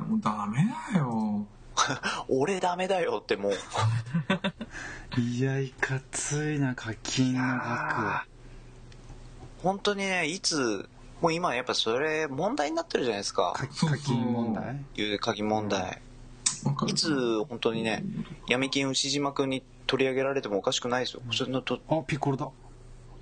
[0.09, 1.47] もうダメだよ。
[2.29, 3.53] 俺ダメだよってもう。
[5.21, 8.27] いやいかついな課金の額
[9.63, 10.89] 本当にねいつ
[11.21, 13.55] もう今やっぱそれ問題になってるじゃないですか。
[13.57, 14.85] 課金問題。
[14.97, 16.01] いう鍵問題
[16.87, 18.05] いつ本当にね
[18.49, 21.23] 闇金牛島君に取り上げられてもおかしくないですよ。
[21.33, 22.49] それのとあピッコロだ。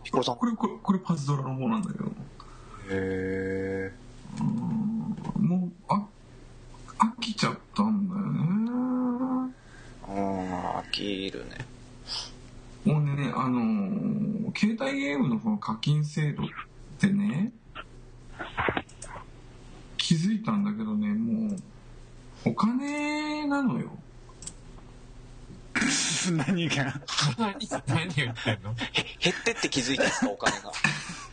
[0.02, 0.36] ピコロさん。
[0.36, 2.04] これこれこれパズドラの方なんだけど。
[2.90, 3.92] へ
[5.38, 6.06] もうあ
[6.98, 9.52] 飽きちゃったんだよね。
[10.08, 11.73] えうん飽きるね
[12.84, 16.46] もうねあのー携帯ゲームのこの課金制度っ
[17.00, 17.52] てね
[19.96, 21.58] 気づいたんだけどねもう
[22.50, 23.90] お金なのよ。
[26.46, 27.00] 何が？
[27.38, 27.54] 何
[27.86, 28.74] 何言ってんの？
[28.74, 30.30] 減ってって気づいたんですか？
[30.30, 30.72] お金が。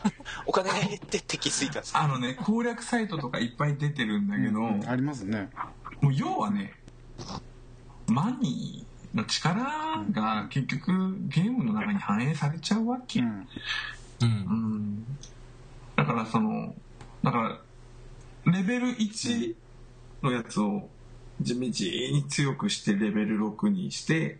[0.46, 2.00] お金が減ってって気づいたんですか？
[2.02, 5.48] あのね攻略サイトとかいっぱい出てるんだけど、うんありますね。
[6.00, 6.72] もう要はね
[8.08, 13.28] マニーの力が結局ゲームの中に反映されちゃうわけ、うん。
[13.28, 13.46] う
[14.22, 14.28] うん。
[14.98, 15.06] ん
[15.96, 16.74] だからその
[17.22, 17.60] だか
[18.44, 19.54] らレベル1
[20.22, 20.88] のやつを
[21.40, 24.38] 地道に強くしてレベル6にして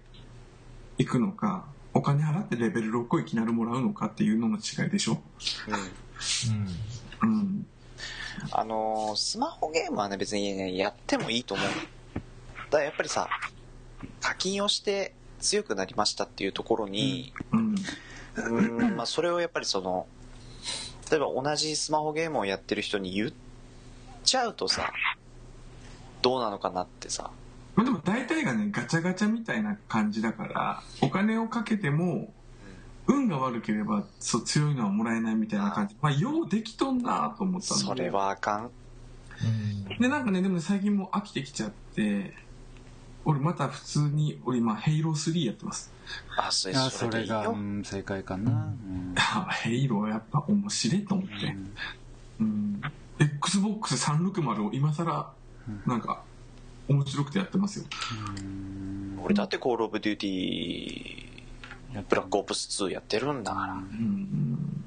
[0.98, 5.20] いくのかお金払ってレベル6をいきなりもらうのかっていうのの違いでしょ？
[7.22, 7.26] うん。
[7.26, 7.38] うん。
[7.38, 7.66] うん
[8.50, 11.66] あのースマホゲームはね別にねやってもいいと思う。
[12.70, 13.28] だやっぱりさ
[14.20, 17.74] 課金をして強くなりましたっていうところに、うん。
[18.36, 18.96] うーん。
[18.96, 20.06] まあ、それをやっぱりその
[21.10, 23.32] 例えば同じスマホゲームをやってる人に言っ
[24.24, 24.92] ちゃうとさ
[26.22, 27.30] どうなのかなってさ。
[27.74, 32.32] まあでも大体がねガチャガチャみたいな感じだからお金をかけても
[33.06, 35.96] 運が悪ければそう強いのはもらえないみたいな感じ。
[36.00, 38.64] まあようできとんなと思ったんだそれはあかん。
[38.64, 39.98] うん。
[39.98, 42.34] でなんかねでもね最近もう飽きてきちゃって
[43.24, 45.92] 俺また普通に俺今ヘイロー3やってます。
[46.36, 49.14] あそれそそれが、うん、正解かな、うん。
[49.16, 51.56] あヘイローやっぱ面白いと思って。
[52.40, 52.82] うん。
[53.18, 55.32] XBOX360 を今更
[55.86, 56.22] なんか
[56.88, 57.84] 面白くてやってますよ。
[59.22, 63.74] 俺だってコールオブデューティーブラックオプス2やってるんだから。
[63.74, 64.84] うん。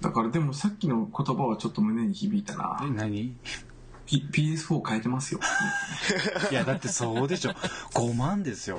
[0.00, 2.78] だからでもさっきの言葉はちょっと胸に響いたな。
[2.82, 3.34] え何？
[4.06, 5.40] P- PS4 変えてますよ。
[6.50, 7.50] いやだってそうでしょ。
[7.94, 8.78] 5万ですよ。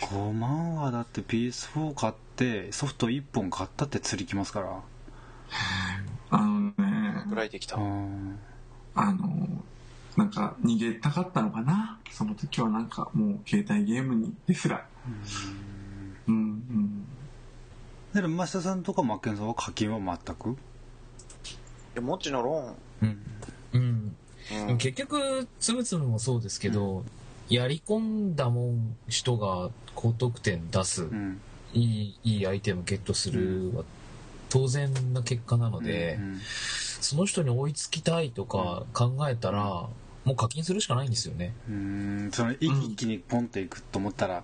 [0.00, 4.80] 5万はだって PS4 買ってソフト1本買ったって釣りきますから。
[6.30, 7.24] あのね。
[7.28, 7.76] ぐらいできた。
[7.76, 8.38] うん。
[8.94, 9.48] あの
[10.16, 11.98] なんか逃げたかったのかな？
[12.10, 14.86] その時はなんかもう携帯ゲームにですら。
[16.26, 16.34] うん。
[16.36, 17.06] うん
[18.12, 20.56] だから増田さんとかマッケンさんは課金は全く？
[21.94, 23.18] でもちのロうん
[23.74, 24.16] うん。
[24.78, 27.04] 結局つむつむもそうですけど、
[27.48, 31.40] やり込んだもん人が高得点出す、うん。
[31.74, 33.84] いいいいアイテムゲットするは
[34.48, 36.40] 当然な結果なので、うん。
[37.00, 39.88] その人に追いつきたいとか考えたら、
[40.24, 41.52] もう課金するしかないんですよね。
[41.68, 42.30] うん。
[42.32, 44.42] その一気にポンっていくと思ったら、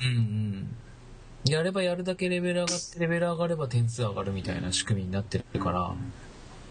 [0.00, 0.76] うんうん。
[1.44, 5.94] やればやるだけレベル上がって、レベル上がれば点数上がるみたいな仕組みになってるから、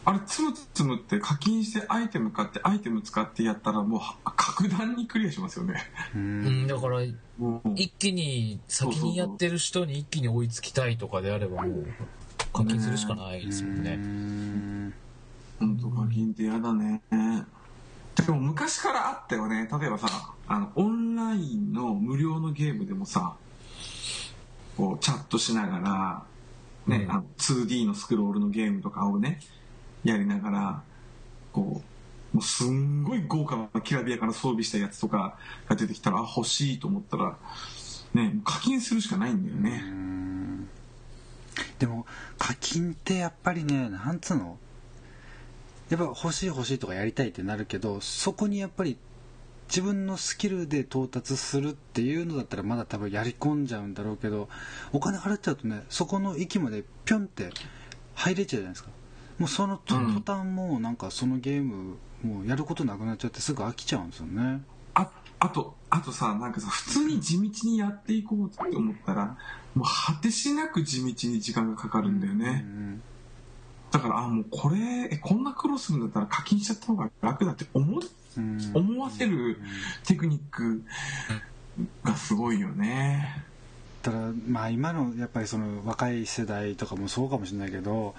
[0.04, 5.76] あれつむつむって課金してアイテム買ってアイテム使ってやったらもうは格段にクリアしますよね。
[6.16, 7.00] ううんん、だから、
[7.38, 11.88] もう一気に先にやってる人に一気に追いつきたいとかであればもう
[12.52, 13.96] 課金するしかないですもんうね。
[13.96, 14.94] ん。
[15.60, 17.02] 本当課金って嫌だね。
[18.16, 19.70] でも昔からあったよね。
[19.72, 23.36] 例えばさあのオンラインの無料のゲームでもさ
[24.76, 26.24] こうチャットしながら、
[26.88, 27.12] ねうん。
[27.12, 29.40] あの 2D のスクロールのゲームとかをね
[30.04, 30.84] やりながら
[31.52, 31.82] こ
[32.34, 35.38] うもうすんごい豪華なきらびやかな装備したやつとか
[35.68, 37.38] が出てきたらあ欲しいと思ったら
[38.14, 39.84] ね課金するしかないんだよね、
[41.80, 42.06] でも
[42.38, 44.58] 課金ってやっぱりねなんつうの？
[45.90, 48.98] やっぱ欲しい欲しいとかやりたいってなるけどそこにやっぱり
[49.68, 54.48] 自分のスキルで到達するっていうのだったらまだ多分やり込んじゃうんだろうけど
[54.94, 57.50] お金払っちゃうとねそこの域までピョンって
[58.16, 58.91] 入れちゃうじゃないですか。
[59.42, 64.62] もうその途端もうなんかそのゲームもうやることなくなっちゃってすぐ飽きちゃうんですよね。
[64.94, 69.36] ああとあとさなんかさ普通に地道にやっていこうって思ったら
[69.74, 73.02] もう果てしなく地道に時間がかかるんだようね、ん
[73.90, 74.78] だからあもうこれ
[75.10, 78.00] えこんな苦労するんだったら課金しちゃった方が楽だって思
[78.76, 79.58] 思わせる
[80.06, 80.84] テクニック
[82.04, 83.44] がすごいよね。
[84.04, 84.18] ただ
[84.48, 88.16] まあ今のやっぱりその若い世代とかもそうかもしれないけど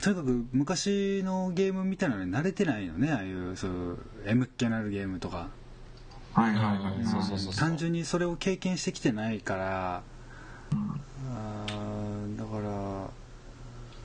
[0.00, 5.48] とにかく昔のゲームみたいなのに慣れてないよねああいうそう M っ気のあるゲームとか。
[6.34, 10.02] はいはいはい、はい、そうそうそう単純にそれを経験してきてないから、
[11.30, 13.10] あーだから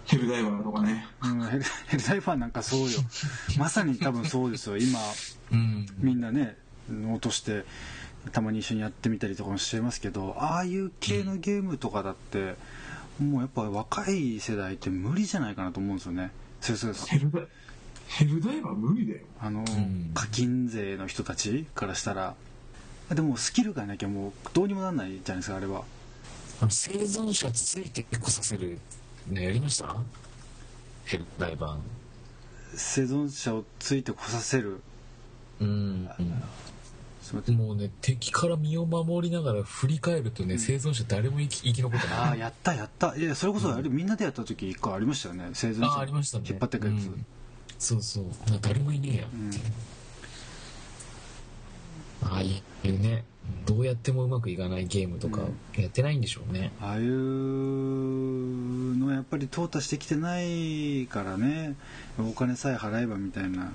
[0.05, 1.05] ヘルダイバーとかね。
[1.23, 2.87] うん、ヘルヘルダイバーなんかそうよ。
[3.59, 4.77] まさに多分そうですよ。
[4.77, 4.99] 今
[5.51, 5.85] うん。
[5.97, 6.57] みんなね
[6.89, 7.65] 落として
[8.31, 12.55] たまに一緒にやってみたりとかもしてますけどああいう系のゲームとかだって、
[13.19, 16.31] もうやっぱ若い世代って無理じゃないかなと思うんですよね。
[16.61, 17.07] そうそうそう。
[17.07, 17.47] ヘルダイ
[18.07, 19.19] ヘルダイバー無理だよ。
[19.39, 20.11] あの、ん。
[20.13, 22.35] 課金税の人たちからしたら。
[23.13, 25.83] でもスキルがなきゃもうどうにもなんないじゃないですかあれは。
[26.69, 28.79] 生存者ついてこさせる
[29.29, 29.95] のやりました？
[31.05, 31.77] ヘルダイバ
[32.75, 34.81] 生存者をついてこさせる。
[35.61, 36.09] ーうん
[37.53, 42.17] もうね敵から身を守りながら振り返るとね、生存者誰も生き生き残ってない。
[42.17, 43.15] ああやったやった。
[43.15, 45.49] いやそれこそあれみんなでやった時一個ありましたよね。
[45.53, 46.45] 生存あ者ありましたね。
[46.49, 47.25] 引っ張ってくやつ、うん。
[47.79, 48.25] そうそう。
[48.51, 49.27] な誰もいねえや、
[52.23, 53.23] ああいうね
[53.65, 55.41] どうやってもうまくいかないゲームとか
[55.77, 61.75] やってないんでしょうね、ああいうのやっぱり淘汰してきてないからね。
[62.19, 63.71] お金さえ払えばみたいな。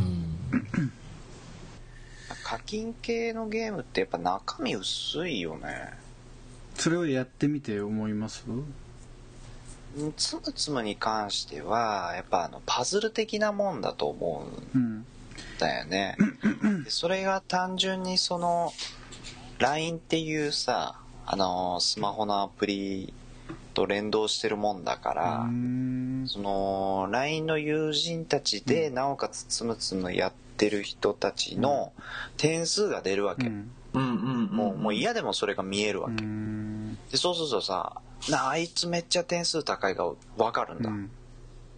[0.00, 0.92] うん
[2.42, 5.92] 課金系のゲームってやっぱ中身薄いよね。
[6.74, 8.44] それをやってみて思います？
[8.48, 8.74] うん
[10.16, 15.06] つむつむに関してはやっぱあのパズル的なもんだと思うんうん
[15.58, 16.16] だよね。
[16.84, 18.72] でそれが単純にその
[19.58, 23.12] LINE っていうさあのスマホのアプリ
[23.74, 25.46] と連動してるもんだから、
[26.26, 31.92] その LINE の友人たちで、なおかつつむつむやってる人たちの
[32.36, 33.70] 点数が出るわけ、うん。
[33.94, 34.56] うんうんうん。
[34.56, 36.94] もうもう嫌でもそれが見えるわうけ、ん。
[37.10, 38.00] でそうするとさ
[38.30, 41.10] なあいつめっちゃ点数高いが分かるんだ、うん。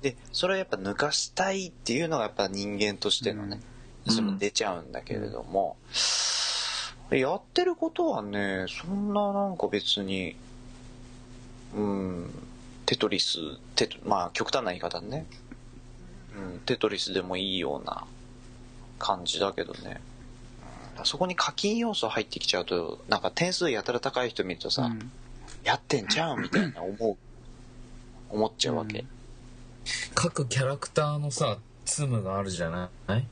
[0.02, 3.60] でそれをやっぱ抜かしたいっていうのがやっぱ人間としてのね、
[4.06, 5.76] それも出ちゃうんだけれども、
[7.10, 10.36] やってることはねそんななんか別に
[11.74, 12.30] うん
[12.86, 13.38] テトリス
[13.74, 15.26] テトまあ極端な言い方ね、
[16.36, 18.04] うん、テトリスでもいいような
[19.06, 20.00] 感じだけどね、
[20.96, 25.10] うんそこに課金要素入ってきちゃうとなんか点数やたら高い人見るとさ、うん。
[25.64, 27.16] やってんじゃんみたいな思う
[28.30, 29.04] 思っちゃうわけ、
[30.14, 33.24] 各キャラクターのさツムがあるじゃない？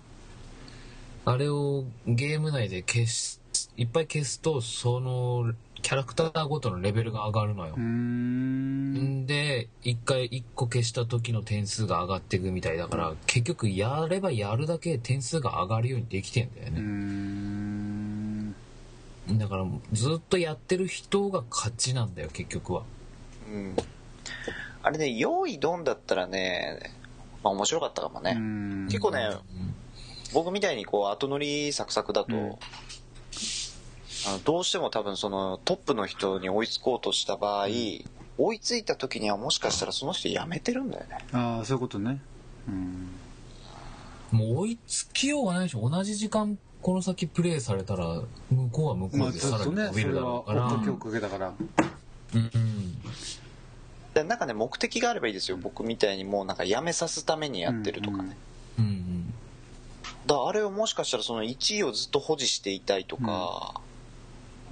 [1.25, 3.41] あれをゲーム内で消す
[3.77, 5.53] いっぱい消すとその
[5.83, 7.77] キャラクターごとのレベルが上がるのよ。
[7.77, 8.95] ん。
[8.95, 18.55] んで一回一個消した時の点数が上がっていくみたいだから結局やればやるだけ点数が上がるようにできてんだよね、ん。
[19.39, 22.85] だからずっとやってる人が勝ちなんだよ結局は。
[23.49, 23.77] うん。
[24.83, 26.79] あれね用意ドンだったらね
[27.43, 28.87] まあ面白かったかもね、うん。
[28.87, 29.31] 結構ね
[30.33, 32.55] 僕みたいにこう後乗りサクサクだと、うん
[34.27, 37.67] あのどうしても多分そのトップの人に追いつこうとした場合、
[38.39, 41.19] 追いついた時にはもしかしたらその人辞めてるんだよね。
[41.33, 42.21] ああそういうことね。
[42.69, 43.09] うん。
[44.31, 51.55] もう追いつきようがないでしょ同じ時間この先プレイされたら向こうは向こまあうでさらに伸びるだろうから、っかけをかけたから
[52.35, 52.41] うん。
[52.41, 52.99] うん。
[54.15, 55.57] でなんかね目的があればいいですよ。
[55.57, 58.37] 僕みたいにもうなんか辞めさすためにやってるとかね、
[58.79, 58.85] うん。
[58.85, 59.35] うんうん。
[60.27, 63.81] だからあれをもしかしたらその1位をずっと保持していたいとか、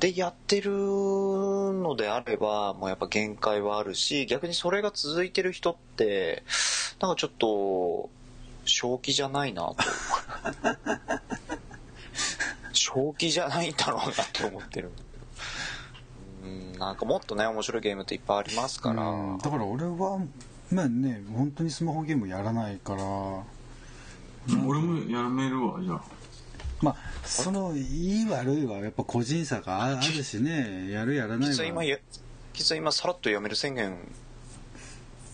[0.01, 6.42] でやってるのであればもうやっぱ限界はあるし逆にそれが続いてる人って
[7.01, 8.09] なんかちょっと
[8.64, 9.76] 正気じゃないなと。
[12.72, 14.90] 正気じゃないんだろうなって思ってる。
[16.44, 20.18] うんなんかもっとね面白いゲームっていっぱいありますから、うんだから俺は
[20.72, 23.03] まあね本当にスマホゲームやらないから。
[24.66, 26.03] 俺もやめるわじゃあ
[26.81, 30.91] まあそのいい悪いはやっぱ個人差がああるしね。
[30.91, 31.53] やるやらないは。
[31.55, 31.99] 実は今や
[32.55, 33.97] 実は今さらっとやめる宣言。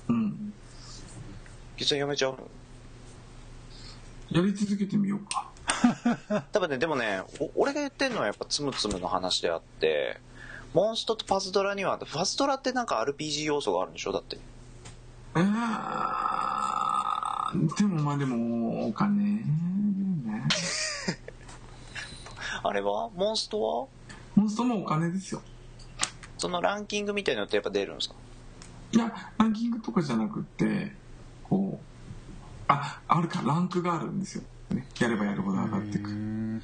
[0.08, 0.52] うん。
[1.76, 2.36] 実はやめちゃう
[4.30, 5.50] やり続けてみようか。
[6.52, 10.20] 多分ねでもねお俺が言ってるのはやっぱつむつむの話であって
[10.72, 14.12] モンストとパズドラにはパズドラってなんか RPG 要素があるんでしょ？
[14.12, 14.38] だって。
[15.36, 15.44] えー、
[17.76, 19.44] でもまあでもお金ね
[22.62, 23.10] あれは？
[23.14, 23.86] モンストは？
[24.34, 25.42] モンストもお金ですよ。
[26.38, 28.14] そのランキングみたいなのってやっぱ出るんですか？
[28.92, 30.92] いやランキングとかじゃなくって
[31.44, 31.84] こう
[32.68, 33.42] ああるか。
[33.42, 36.10] ランクがあるんですよ、ね、やればやるほど上がっていく。
[36.10, 36.62] うん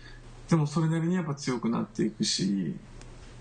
[0.49, 2.74] でもそれなりにやっぱ強くなっていくし。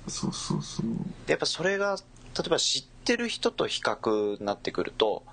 [0.08, 0.86] そうそうそう。
[1.26, 1.97] でやっぱそれが
[2.38, 5.24] 例えば知ってる人と比較になってくると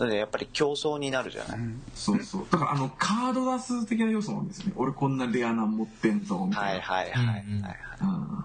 [0.00, 1.58] ねやっぱり競争になるじゃない、
[1.94, 2.46] そうそう。
[2.50, 4.72] だからあのカード出す的な要素なんですよね。
[4.76, 7.62] 俺こんなレアな持ってんぞみたはいいな、はいはいはい、うんうん。
[7.62, 8.44] うん。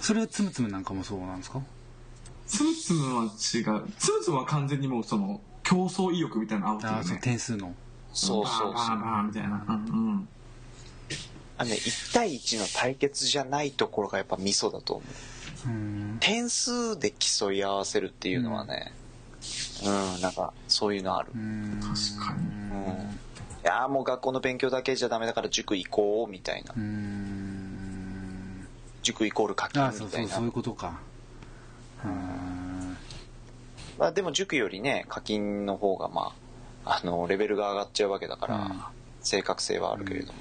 [0.00, 1.60] それはつむつむなんかもそうなんですか？
[2.46, 3.32] つむつむは違う。
[3.98, 7.20] つむつむは完全にもうその競争意欲みたいなのあるよね。
[7.22, 7.74] 点数の。
[8.12, 8.74] そうそうそう。
[8.74, 9.64] バーバーバーみたいな。
[9.68, 10.28] うんうん。
[11.56, 15.02] あのね1対1の対決じゃないところがやっぱミソだと思
[15.66, 15.68] う。
[15.68, 16.16] うん。
[16.20, 19.03] 点数で競い合わせるっていうのはねうん、
[19.82, 21.30] なんかそういうのある。
[21.34, 21.80] うん。
[21.80, 21.92] 確
[22.26, 22.40] かに。
[22.40, 23.10] うん。
[23.64, 26.74] いやーもう学校の勉強だけじゃダメだから塾行こうみたいな。
[26.76, 28.66] うん。
[29.02, 31.00] 塾イコール課金ああそうみたいうなそそういうことか。
[32.04, 32.96] うん。
[33.98, 36.32] まあ、でも塾よりね課金の方がま
[36.84, 38.82] ああのレベルが上がっちゃうわけだから、うん。
[39.22, 40.38] 正確性はあるけれども、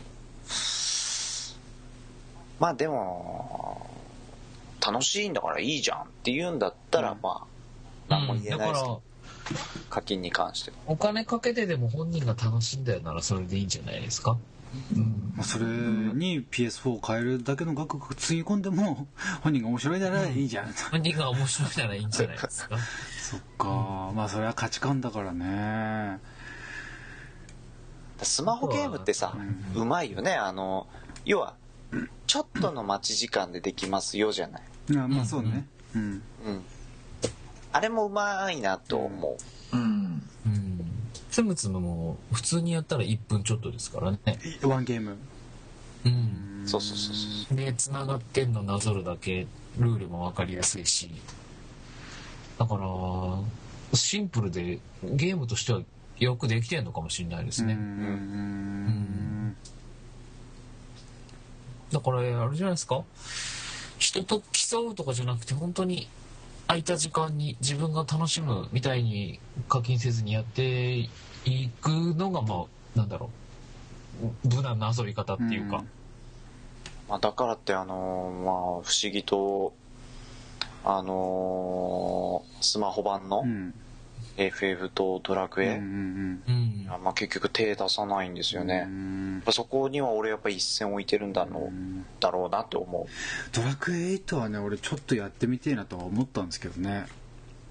[2.60, 3.90] まあでも
[4.86, 7.20] 楽しいんだからいいじゃんって言うんだったら、うん。
[7.22, 7.46] まあ
[8.10, 9.02] 何も言えないですけど、
[9.90, 10.78] 課金に関しては。
[10.88, 14.38] お金かけてでも本人が楽しいんだよならそれでいいんじゃないですか？
[14.96, 15.34] うん。
[15.36, 19.08] まあそれに PS4 を変えるだけの額をつぎ込んでも
[19.42, 22.78] 本人が面白いならいいじゃん、 本人が面白いならいいんじゃないですか？
[23.22, 24.12] そっか。
[24.16, 26.20] まあそれは価値観だからね。
[28.22, 29.36] スマホゲームってさ、
[29.76, 30.34] ううまいよね。
[30.34, 30.88] あの
[31.26, 31.56] 要は
[32.26, 35.68] ちょっとの待ち時間でできますよじゃない、まあまあそうね。
[35.96, 36.02] うん。
[36.02, 36.64] うん、
[37.74, 39.38] あれもうまいなと思
[39.74, 40.22] う、うん。
[40.46, 40.86] うん。
[41.32, 44.20] つむつむも普通にやったら1分ちょっとですからね
[44.62, 45.18] ワンゲーム
[46.06, 46.64] うん。
[46.66, 48.54] そうそうそうそうで繋がってん。
[48.54, 49.48] のなぞるだけ
[49.80, 51.10] ルールも分かりやすいし
[52.60, 52.88] だから
[53.98, 55.82] シンプルでゲームとしては
[56.20, 56.86] よくできてん。
[56.86, 57.80] のかもしれないですね、うん。
[57.80, 59.58] うん。
[61.92, 63.04] だからあれじゃないですか
[63.98, 66.08] 人と競うとかじゃなくて本当に
[66.68, 69.40] 空いた時間に自分が楽しむみたいに
[69.70, 71.10] 課金せずにやってい
[71.82, 73.30] くのがまあなんだろ
[74.46, 74.48] う。
[74.48, 75.84] 無難な遊び方っていうか、
[77.10, 79.74] まあ、だからってあのーまあ不思議と
[80.86, 83.74] あのースマホ版のうん
[84.38, 86.54] FF とドラクエ、うんうん
[86.96, 87.04] うん。
[87.04, 92.06] まあ、結局手出さないんですよね、うやっんぱそこには俺やっぱ一線置いてるんだろう,、うん。
[92.20, 93.06] だろうなって思う。
[93.56, 97.06] ドラクエ8はね俺ちょっとやってみてえなとは思ったんですけどね。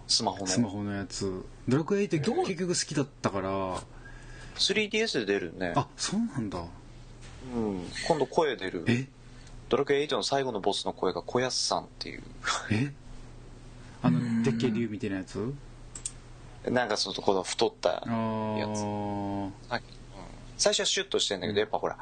[0.09, 0.47] スマホの。
[0.47, 1.45] スマホのやつ。
[1.69, 2.45] ドラクエ8どう？
[2.45, 3.83] 結局好きだったから。
[4.57, 5.73] 3DS で出るね。
[5.77, 6.59] あそうなんだ。
[7.55, 7.87] うん。
[8.07, 8.85] 今度声出る。
[8.89, 9.07] え？
[9.69, 12.23] ドラクエ8の最後のボスの声が小安さんっていう。
[12.71, 12.93] え？
[14.03, 15.55] あのでっけえ竜みたいなやつ？
[16.69, 18.85] なんかそのこの太ったやつ。
[20.59, 21.97] 最初はシュッとしてんだけどやっぱほら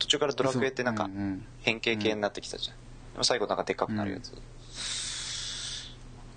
[0.00, 1.08] 途中からドラクエってなんか
[1.60, 2.76] 変形系になってきたじゃん、
[3.12, 4.32] でも最後なんかでっかくなるやつ、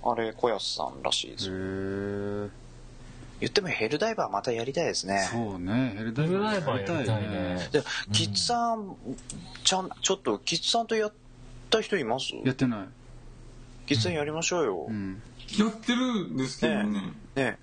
[0.04, 1.48] あれ小安さんらしいです。
[1.48, 1.54] よ
[3.40, 5.28] 言ってもヘルダイバーまたやりたいですね。
[5.28, 5.96] えそうね。
[5.98, 7.70] ヘルダイバーやりたいやね。
[7.72, 7.82] で
[8.12, 8.96] キッズさん
[9.64, 11.14] ちゃんちょっとキッズさんとやっ
[11.70, 12.36] た人います？
[12.46, 12.80] やってない。
[13.88, 15.22] キッズさんやりましょうよ、うん
[15.58, 17.14] やってるんですけどね。
[17.36, 17.58] ね。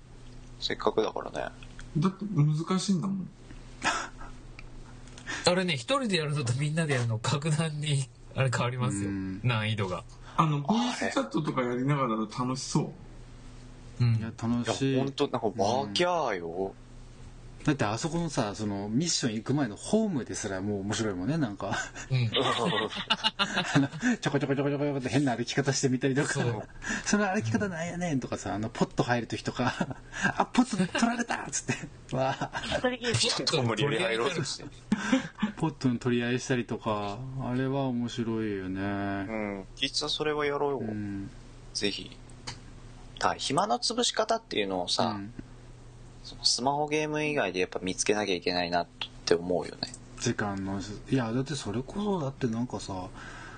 [0.59, 1.51] せっかくだからね。
[1.97, 3.29] だって難しいんだもん。
[5.45, 9.09] あれね一人でやるのとみんなでやるの格段にあれ変わりますよ。
[9.09, 9.41] うん。
[9.43, 10.03] 難易度が。
[10.37, 12.93] あのボイスチャットとかやりながらだと楽しそ
[13.99, 14.03] う。
[14.03, 14.15] うん。
[14.15, 14.67] いや楽い。
[14.67, 16.73] やしい本当なんかワーキャーよ、
[17.63, 21.77] だってあそこのさそのミッション行く前のホームですらもう面白いもんねなんか。
[22.09, 22.31] うん。
[23.37, 23.87] あの
[24.17, 26.33] ちょこちょこちょこちょこって変な歩き方してみたりとか。
[27.05, 29.95] その歩き方なんやねんとかさあのポット入る時とか。
[30.37, 31.75] あポット取られたっつっ
[32.09, 32.15] て。
[32.15, 32.61] わあ。
[32.65, 33.15] 一人ゲーム。
[33.15, 34.65] ちょっと無理やり入ろうとして
[35.57, 37.19] ポットの取り合いしたりとか。
[37.43, 39.65] あれは面白いようねん。
[39.75, 41.29] キッズさんそれはやろうよ、うん。
[41.75, 42.17] ぜひ。
[43.19, 45.33] だ暇の潰し方っていうのをさ、うん
[46.23, 48.87] そのスマホゲーム以外でやっぱ見つけなきゃいけないなっ
[49.25, 49.93] て思うよね。
[50.19, 52.93] 時間のいやだってそれこそだってなんかさ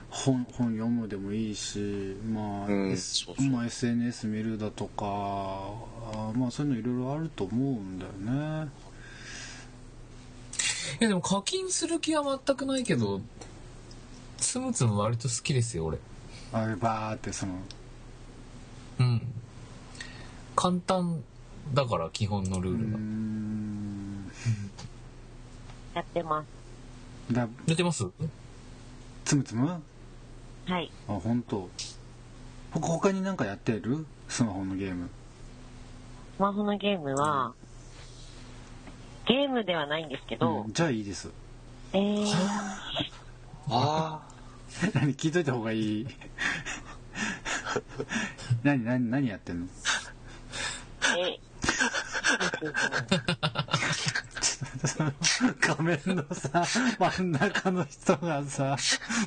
[0.10, 3.48] 本本読むでもいいしまあ、うん S そうそう。
[3.50, 8.70] まあ、SNS 見るだとかあまあそういうのいろいろあると思うんだよね。
[11.02, 13.20] いやでも課金する気は全くないけど
[14.38, 15.98] つむつむ割と好きですよ俺。
[16.54, 17.54] あれバーってその
[19.00, 19.22] うん。
[20.56, 21.24] 簡単
[21.74, 24.32] だから基本のルうーールが、ん。
[25.96, 26.44] やってま
[27.30, 27.34] す。
[27.34, 28.06] だ出てます？
[29.26, 29.70] つむつむ？
[29.72, 29.80] あ
[30.72, 30.92] はい。
[31.08, 31.70] 本当。
[32.72, 34.06] ほ他になんかやってる？
[34.28, 35.10] スマホのゲーム。
[36.38, 37.54] スマホのゲームは、
[39.28, 40.74] ゲームではないんですけど、うん。
[40.74, 41.30] じゃあいいです。
[41.94, 42.26] えー、
[43.70, 44.22] あ。
[44.96, 46.08] 何聞いといた方がいい？
[48.64, 49.68] 何何何やってんの？
[51.20, 51.40] え、
[55.60, 56.66] 画面のさ
[57.00, 58.78] 真ん中の人がさ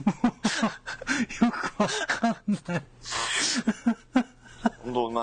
[0.04, 2.34] もうよくわかん
[2.68, 2.82] ない。
[4.14, 4.24] まあ
[4.88, 5.20] どうも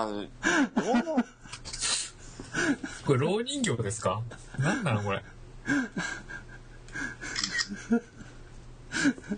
[3.06, 4.22] これ、老人形ですか？
[4.60, 5.24] なんなのこれ？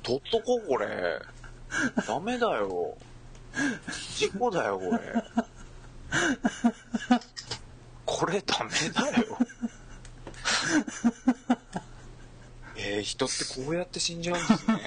[0.04, 1.22] 取っとこうこれ。
[2.08, 2.98] ダメだよ。
[4.16, 5.00] 事故だよこれ
[8.06, 9.38] これダメだよ
[12.78, 14.80] えー、人ってこうやって死んじゃうんですね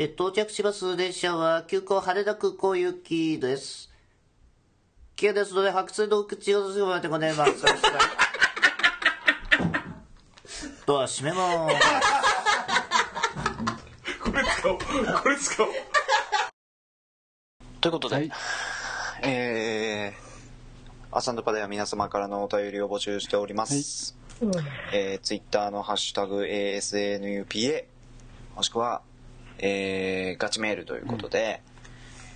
[0.00, 3.90] えー到着します列車は急行羽田空港行きです。
[5.16, 7.64] 危険ですので白水の口をすぐまでございます。
[10.88, 11.76] ドア閉めます。
[14.24, 14.78] これ使おう。
[15.22, 15.68] これ使おう。
[17.82, 18.32] ということで、はい。
[19.20, 24.16] えー、アサンドパでは皆様からのお便りを募集しております。
[24.94, 27.84] えー、ツイッターのハッシュタグ ASNUPA、
[28.56, 29.02] もしくは、
[29.58, 31.60] えー、ガチメールということで、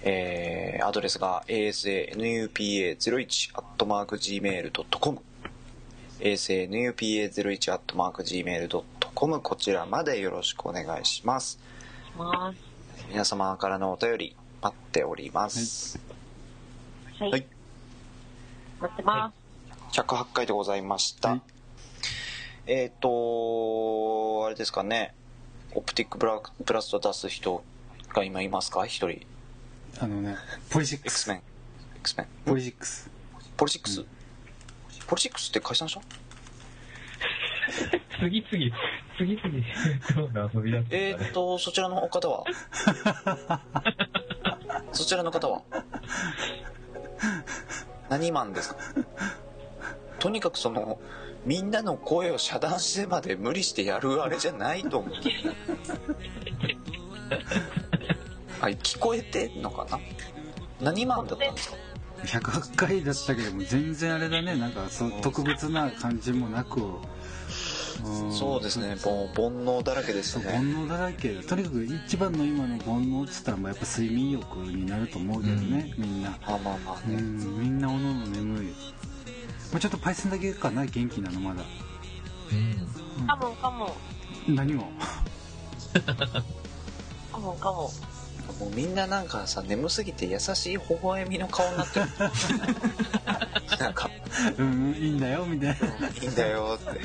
[0.03, 1.43] えー、アドレスが
[6.23, 11.59] ASNUPA01-gmail.com ASNUPA01-gmail.com こちらまでよろしくお願いします。
[12.17, 12.59] ます。
[13.09, 15.99] 皆様からのお便り待っております。
[17.19, 17.31] はい。
[17.31, 17.47] はい
[18.81, 19.33] 待ってま
[19.93, 20.01] す。
[20.01, 21.31] 108回でございました。
[21.31, 21.43] はい
[22.67, 25.15] えっ、と、あれですかね、
[25.75, 27.65] オプティックブラブラスト出す人
[28.15, 28.87] が今いますか？
[28.87, 29.27] 一人。
[29.99, 30.37] あのね
[30.71, 31.43] ポリシック X スメン。
[31.97, 32.27] X メン。
[32.45, 33.11] ポリシックス
[33.57, 34.05] ポリシックス、
[35.13, 36.01] ポリシックスって解散した？
[38.25, 38.75] 次々、
[39.19, 39.47] 次々、
[40.17, 42.45] どんな遊びだっえっ、と、そちらのお方は？
[44.93, 45.61] そちらの方は？
[48.09, 48.81] 何マンですか？
[50.19, 50.99] とにかくその、
[51.45, 55.15] みんなの声を遮断してまで無理してやるあれじゃないと思う。
[58.63, 60.01] あ、聞こえてんのかな？
[60.81, 61.77] 何マンだったんですか？
[62.25, 64.57] 108回だったけども全然あれだね。
[64.57, 66.81] なんかそう特別な感じもなく。
[66.81, 68.33] ん。
[68.33, 70.79] そうですね、もう煩悩だらけでしたそう煩ね。
[70.81, 71.35] 悩だらけ。
[71.35, 76.31] とにかく一番の今の煩悩っつったらもうやっぱ睡眠欲になると思うけどね、みんな。
[76.31, 77.17] まあまあまあうね。
[77.21, 77.39] ん。
[77.61, 78.67] みんなおのおの眠い。
[78.67, 78.73] も
[79.77, 81.63] うちょっとパイセンだけかな元気なのまだ。
[82.51, 83.27] うん。
[83.27, 83.87] カモンカモ
[84.49, 84.55] ン。
[84.55, 84.85] 何を？
[87.33, 88.12] カモンカモン。
[88.59, 92.07] もうみんななんかさ、眠すぎて優しい微笑みの顔になってる。
[93.79, 94.11] なんか、
[94.59, 97.01] うんいいんだよみたいないいんだよって。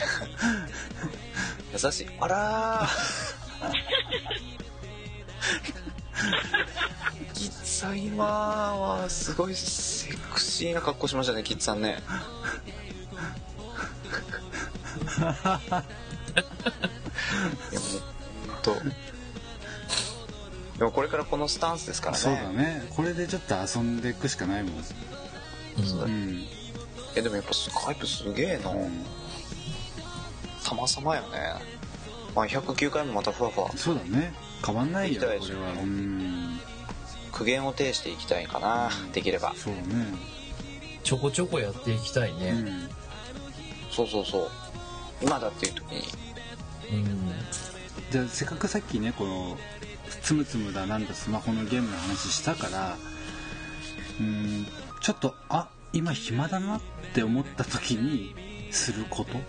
[1.74, 2.08] 優しい。
[2.20, 2.88] あらー。
[7.34, 12.02] キッさん今はすごいセクシーな格好しましたね、キッさんね。
[15.18, 15.34] いや
[17.80, 18.02] もう、
[18.52, 18.76] ほんと。
[20.78, 22.20] でもこれからこのスタンスですからね。
[22.20, 26.46] そうだねこれでちょっと遊んでいくしかないもんうん
[27.16, 28.72] え、でもやっぱスカイプすげえな。
[28.72, 29.06] うん
[30.60, 31.78] 様々よね。
[32.36, 34.34] まあ109回もまたふわふわそうだね
[34.66, 36.60] 変わんないよこれ行きたいですよはうん
[37.32, 39.54] 苦言を呈していきたいかな、できれば。
[39.56, 39.82] そうね
[41.04, 42.52] ちょこちょこやっていきたいうね。
[42.52, 42.90] ん
[43.90, 44.50] そうそうそう。
[45.22, 46.02] 今だっていう時に、
[46.92, 47.32] うん。
[48.12, 49.58] じゃあせっかくさっきねこの
[50.22, 52.98] つむつむだなんだスマホのゲームの話したから
[54.20, 54.66] うん
[55.02, 56.82] ちょっとあ今暇だなっ
[57.14, 58.36] て思った時に
[58.72, 59.40] すること？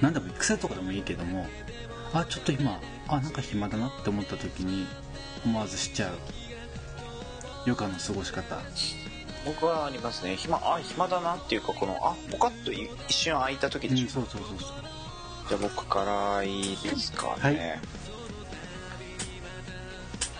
[0.00, 1.46] なんだろう癖とかでもいいけども
[2.12, 4.86] あちょっと今あなんか暇だなって思った時に
[5.44, 6.14] 思わずしちゃう
[7.66, 8.58] 余暇の過ごし方
[9.44, 10.36] 僕はありますね。
[10.36, 14.04] 暇、あ、暇だなっていうか、この、あ、ポカッとい一瞬空いた時でしょ？
[14.04, 14.68] うんそうそうそうそう
[15.48, 17.42] じゃあ僕からいいですかね。
[17.42, 17.80] はい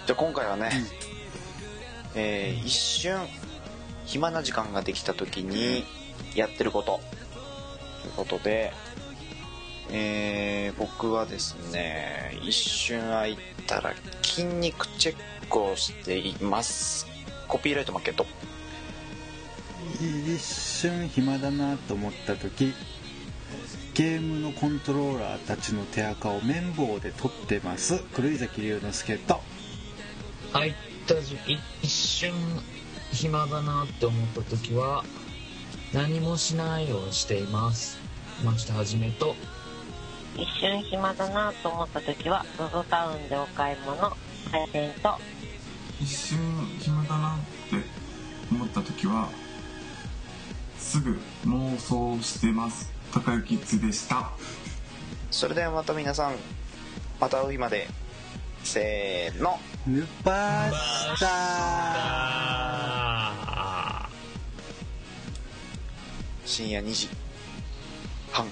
[0.07, 0.71] じゃあ今回はね、
[2.15, 3.19] えー一瞬
[4.05, 5.85] 暇な時間ができた時に
[6.35, 7.01] やってること。
[8.03, 8.73] ということで、
[9.91, 15.17] えー僕はですね一瞬空いたら筋肉チェッ
[15.49, 17.07] クをしています。
[17.47, 18.27] コピーライトマーケット。
[20.01, 22.73] 一瞬暇だなと思った時
[23.95, 28.03] ゲームのコントローラーたちの手垢を綿棒で取ってます。
[28.15, 29.41] 黒井崎龍之介と
[30.53, 30.75] 入っ
[31.07, 32.33] た時一瞬
[33.11, 35.03] 暇だなって思った時は
[35.95, 37.99] 何もしないをしています。
[38.45, 39.35] 町田はじめと。
[40.37, 43.99] 一瞬暇だなと思った時は ZOZO タウンでお買い物
[44.51, 45.19] 開店と。
[46.01, 46.39] 一瞬
[46.81, 47.39] 暇だなっ
[47.71, 47.87] て
[48.51, 49.29] 思った時は
[50.79, 52.93] すぐ妄想してます。
[53.13, 54.33] 高雪図でした。
[55.31, 56.35] それではまた皆さん
[57.21, 57.87] また会う日まで
[58.65, 59.59] せーの。
[59.87, 61.27] ヌパスタ
[64.05, 64.09] あ
[66.45, 67.09] 深夜2時
[68.31, 68.47] 半